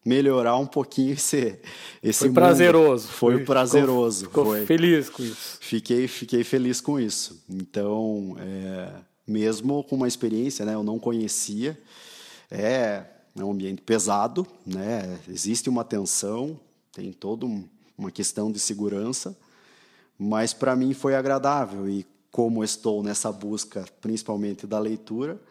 [0.06, 1.60] melhorar um pouquinho esse
[2.02, 2.36] esse foi mundo.
[2.36, 4.66] prazeroso foi, foi prazeroso ficou, ficou foi.
[4.66, 8.90] feliz com isso fiquei fiquei feliz com isso então é,
[9.28, 11.78] mesmo com uma experiência, né, eu não conhecia.
[12.50, 13.04] É,
[13.38, 15.20] é um ambiente pesado, né?
[15.28, 16.58] Existe uma tensão,
[16.94, 17.46] tem toda
[17.98, 19.38] uma questão de segurança,
[20.18, 25.42] mas para mim foi agradável e como estou nessa busca, principalmente da leitura,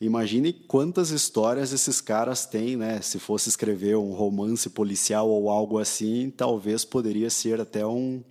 [0.00, 3.00] imagine quantas histórias esses caras têm, né?
[3.00, 8.22] Se fosse escrever um romance policial ou algo assim, talvez poderia ser até um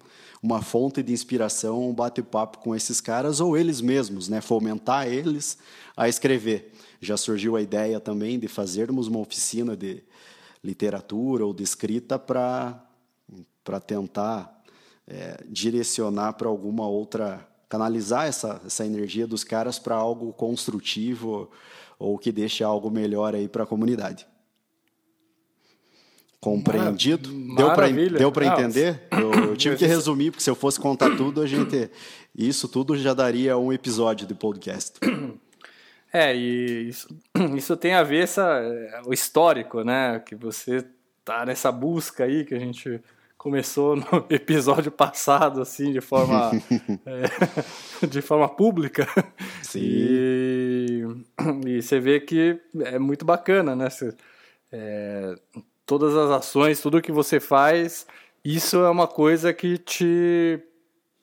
[0.43, 4.41] uma fonte de inspiração, um bate-papo com esses caras ou eles mesmos, né?
[4.41, 5.57] fomentar eles
[5.95, 6.73] a escrever.
[6.99, 10.03] Já surgiu a ideia também de fazermos uma oficina de
[10.61, 12.85] literatura ou de escrita para
[13.87, 14.61] tentar
[15.07, 21.49] é, direcionar para alguma outra, canalizar essa, essa energia dos caras para algo construtivo
[21.97, 24.27] ou que deixe algo melhor aí para a comunidade.
[26.39, 27.33] Compreendido?
[27.33, 28.19] Maravilha.
[28.19, 29.01] Deu para entender?
[29.11, 31.89] Eu, eu, tive que resumir, porque se eu fosse contar tudo, a gente.
[32.35, 34.99] Isso tudo já daria um episódio de podcast.
[36.15, 37.07] É, e isso,
[37.57, 38.61] isso tem a ver essa,
[39.03, 40.19] o histórico, né?
[40.19, 40.85] Que você
[41.25, 43.01] tá nessa busca aí que a gente
[43.43, 46.51] começou no episódio passado, assim, de forma,
[47.05, 49.05] é, de forma pública.
[49.61, 49.81] Sim.
[49.83, 51.03] E,
[51.67, 53.89] e você vê que é muito bacana, né?
[53.89, 54.15] Você,
[54.71, 55.35] é,
[55.85, 58.07] todas as ações, tudo que você faz,
[58.45, 60.61] isso é uma coisa que te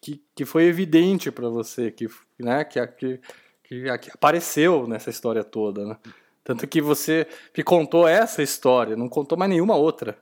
[0.03, 2.07] que, que foi evidente para você, que
[2.39, 3.21] né, que, que,
[3.65, 5.97] que, que apareceu nessa história toda, né?
[6.45, 10.19] Tanto que você que contou essa história, não contou mais nenhuma outra.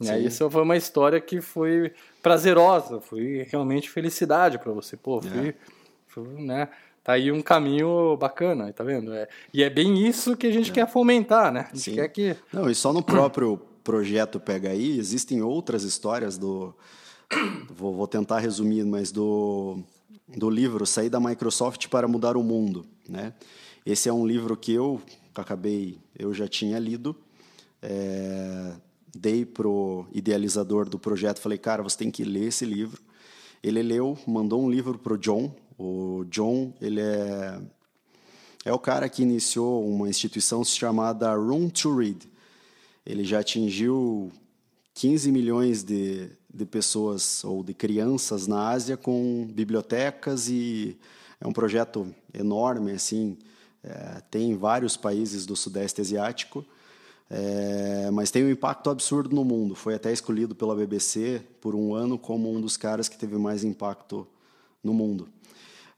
[0.00, 0.20] Né?
[0.20, 1.92] Isso foi uma história que foi
[2.22, 4.96] prazerosa, foi realmente felicidade para você.
[4.96, 5.54] Pô, fui, é.
[6.06, 6.68] fui, né?
[7.04, 9.12] Tá aí um caminho bacana, tá vendo?
[9.12, 10.74] É, e é bem isso que a gente é.
[10.74, 11.68] quer fomentar, né?
[11.70, 11.94] A gente Sim.
[11.94, 12.36] quer que.
[12.52, 16.74] Não, e só no próprio projeto Pega Aí, existem outras histórias do.
[17.70, 19.78] Vou, vou tentar resumir, mas do,
[20.28, 22.84] do livro Sair da Microsoft para Mudar o Mundo.
[23.08, 23.32] Né?
[23.86, 25.00] Esse é um livro que eu
[25.34, 27.16] acabei, eu já tinha lido.
[27.80, 28.72] É,
[29.14, 33.00] dei pro idealizador do projeto, falei, cara, você tem que ler esse livro.
[33.62, 35.54] Ele leu, mandou um livro pro John.
[35.78, 37.60] O John, ele é
[38.64, 42.28] é o cara que iniciou uma instituição chamada Room to Read.
[43.06, 44.30] Ele já atingiu
[44.94, 50.98] 15 milhões de, de pessoas ou de crianças na Ásia com bibliotecas e
[51.40, 53.38] é um projeto enorme, assim,
[53.82, 56.62] é, tem vários países do Sudeste Asiático,
[57.30, 59.76] é, mas tem um impacto absurdo no mundo.
[59.76, 63.62] Foi até escolhido pela BBC por um ano como um dos caras que teve mais
[63.62, 64.26] impacto
[64.82, 65.28] no mundo.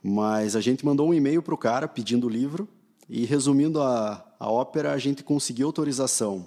[0.02, 2.68] Mas a gente mandou um e-mail para o cara pedindo o livro
[3.08, 6.46] e, resumindo a, a ópera, a gente conseguiu autorização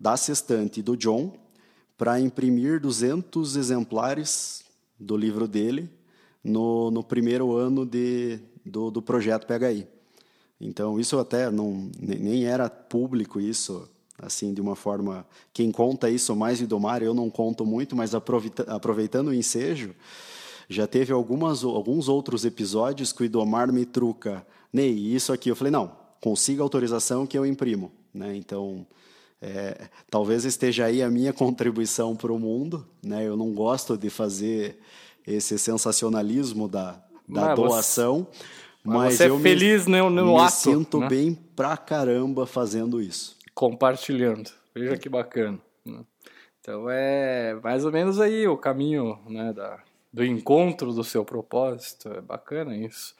[0.00, 1.34] da Sextante do John
[1.98, 4.64] para imprimir 200 exemplares
[4.98, 5.90] do livro dele
[6.42, 9.86] no, no primeiro ano de, do, do projeto PHI.
[10.60, 13.88] Então, isso até não, nem era público isso,
[14.20, 15.26] assim, de uma forma...
[15.52, 19.94] Quem conta isso mais o Idomar, eu não conto muito, mas aproveitando o ensejo,
[20.68, 24.46] já teve algumas, alguns outros episódios que o Idomar me truca.
[24.72, 25.48] Ney, isso aqui.
[25.48, 27.92] Eu falei, não, consiga autorização que eu imprimo.
[28.12, 28.36] Né?
[28.36, 28.86] Então,
[29.40, 32.86] é, talvez esteja aí a minha contribuição para o mundo.
[33.02, 33.26] Né?
[33.26, 34.78] Eu não gosto de fazer
[35.26, 36.92] esse sensacionalismo da,
[37.28, 38.38] da mas doação, você,
[38.84, 41.08] mas, você é eu é feliz me, no, no me ato, sinto né?
[41.08, 43.35] bem pra caramba fazendo isso.
[43.56, 44.50] Compartilhando.
[44.74, 45.58] Veja que bacana.
[45.82, 46.04] Né?
[46.60, 49.82] Então é mais ou menos aí o caminho né, da,
[50.12, 52.12] do encontro do seu propósito.
[52.12, 53.16] É bacana isso.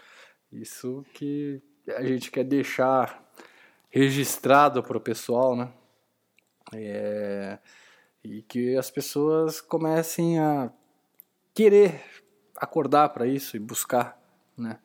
[0.52, 3.24] Isso que a gente quer deixar
[3.88, 5.72] registrado para o pessoal, né?
[6.74, 7.58] É,
[8.22, 10.70] e que as pessoas comecem a
[11.54, 12.04] querer
[12.56, 14.20] acordar para isso e buscar,
[14.54, 14.78] né?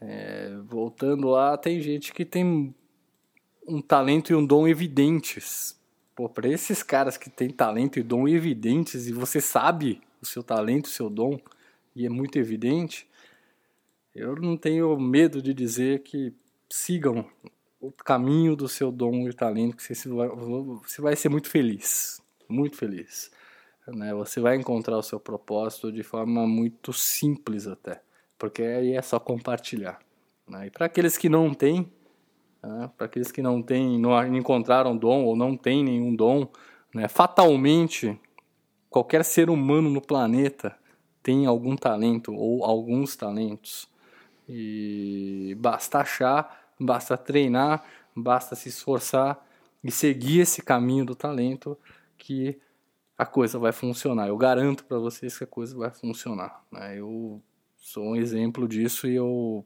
[0.00, 2.74] É, voltando lá, tem gente que tem
[3.66, 5.78] um talento e um dom evidentes.
[6.14, 10.42] Pô, para esses caras que têm talento e dom evidentes e você sabe o seu
[10.42, 11.38] talento, o seu dom,
[11.94, 13.06] e é muito evidente,
[14.14, 16.32] eu não tenho medo de dizer que
[16.70, 17.26] sigam
[17.80, 22.22] o caminho do seu dom e talento, que você vai, você vai ser muito feliz,
[22.48, 23.30] muito feliz.
[23.86, 24.14] Né?
[24.14, 28.00] Você vai encontrar o seu propósito de forma muito simples até,
[28.38, 30.00] porque aí é só compartilhar.
[30.48, 30.68] Né?
[30.68, 31.90] E para aqueles que não têm,
[32.64, 32.90] né?
[32.96, 36.46] para aqueles que não têm, não encontraram dom ou não têm nenhum dom,
[36.94, 37.08] né?
[37.08, 38.18] fatalmente
[38.90, 40.76] qualquer ser humano no planeta
[41.22, 43.88] tem algum talento ou alguns talentos.
[44.48, 47.82] E basta achar, basta treinar,
[48.14, 49.42] basta se esforçar
[49.82, 51.78] e seguir esse caminho do talento
[52.18, 52.60] que
[53.16, 54.28] a coisa vai funcionar.
[54.28, 56.62] Eu garanto para vocês que a coisa vai funcionar.
[56.70, 56.98] Né?
[56.98, 57.42] Eu
[57.76, 59.64] sou um exemplo disso e eu,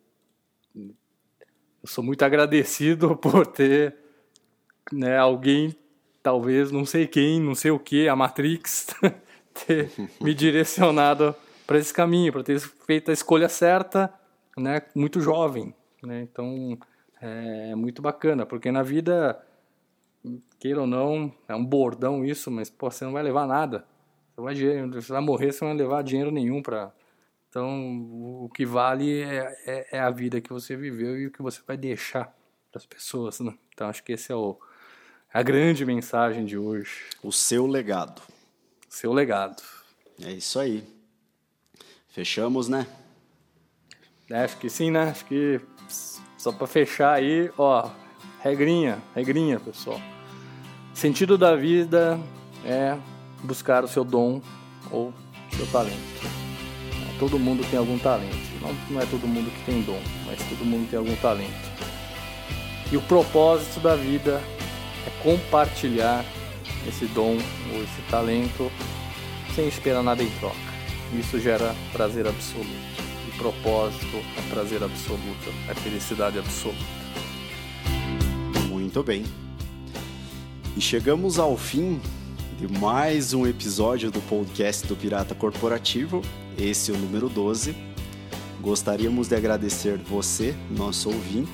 [1.83, 3.97] eu sou muito agradecido por ter
[4.93, 5.75] né, alguém,
[6.23, 8.89] talvez não sei quem, não sei o que, a Matrix,
[9.67, 11.35] ter me direcionado
[11.67, 14.13] para esse caminho, para ter feito a escolha certa
[14.57, 15.75] né, muito jovem.
[16.03, 16.23] Né?
[16.23, 16.79] Então
[17.21, 19.41] é muito bacana, porque na vida,
[20.59, 23.85] queira ou não, é um bordão isso, mas pô, você não vai levar nada.
[24.35, 24.55] Você vai,
[24.87, 26.93] você vai morrer, você não vai levar dinheiro nenhum para.
[27.49, 31.43] Então o que vale é, é, é, a vida que você viveu e o que
[31.43, 32.25] você vai deixar
[32.71, 33.41] para as pessoas.
[33.41, 33.55] Né?
[33.73, 34.59] Então acho que esse é o,
[35.33, 37.05] a grande mensagem de hoje.
[37.23, 38.21] O seu legado.
[38.89, 39.63] Seu legado.
[40.23, 40.85] É isso aí.
[42.09, 42.87] Fechamos, né?
[44.31, 45.11] É, acho que sim, né?
[45.11, 45.61] Acho que
[46.37, 47.91] só para fechar aí, ó,
[48.41, 50.01] regrinha, regrinha, pessoal.
[50.93, 52.19] Sentido da vida
[52.65, 52.99] é
[53.43, 54.43] buscar o seu dom
[54.91, 55.15] ou
[55.57, 56.48] seu talento.
[57.19, 58.37] Todo mundo tem algum talento.
[58.61, 61.71] Não, não é todo mundo que tem dom, mas todo mundo tem algum talento.
[62.91, 64.41] E o propósito da vida
[65.07, 66.25] é compartilhar
[66.87, 67.37] esse dom
[67.75, 68.71] ou esse talento
[69.55, 70.57] sem esperar nada em troca.
[71.19, 72.99] Isso gera prazer absoluto
[73.39, 76.85] propósito, é prazer absoluto, é felicidade absoluta.
[78.69, 79.25] Muito bem.
[80.77, 82.01] E chegamos ao fim
[82.59, 86.21] de mais um episódio do podcast do Pirata Corporativo,
[86.59, 87.75] esse é o número 12.
[88.61, 91.51] Gostaríamos de agradecer você, nosso ouvinte,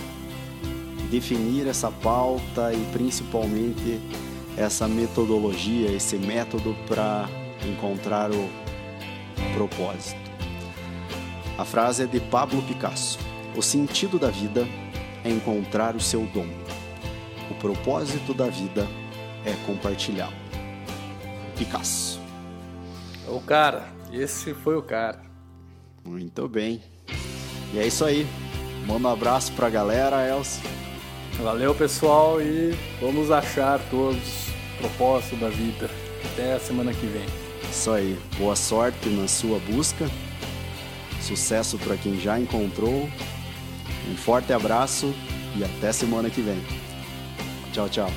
[1.11, 4.01] definir essa pauta e principalmente
[4.57, 7.29] essa metodologia, esse método para
[7.65, 8.49] encontrar o
[9.55, 10.21] propósito.
[11.57, 13.19] A frase é de Pablo Picasso:
[13.57, 14.67] O sentido da vida
[15.25, 16.64] é encontrar o seu dom.
[17.51, 18.87] O propósito da vida
[19.45, 20.35] é compartilhá-lo.
[21.57, 22.21] Picasso.
[23.29, 25.23] O cara, esse foi o cara.
[26.05, 26.83] Muito bem.
[27.73, 28.27] E é isso aí.
[28.87, 30.63] Manda um abraço pra galera, Elcio.
[31.43, 35.91] Valeu, pessoal, e vamos achar todos o propósito da vida.
[36.33, 37.27] Até a semana que vem.
[37.71, 38.19] Isso aí.
[38.39, 40.09] Boa sorte na sua busca.
[41.21, 43.09] Sucesso para quem já encontrou.
[44.11, 45.13] Um forte abraço
[45.57, 46.84] e até semana que vem.
[47.75, 48.09] Tchau, tchau.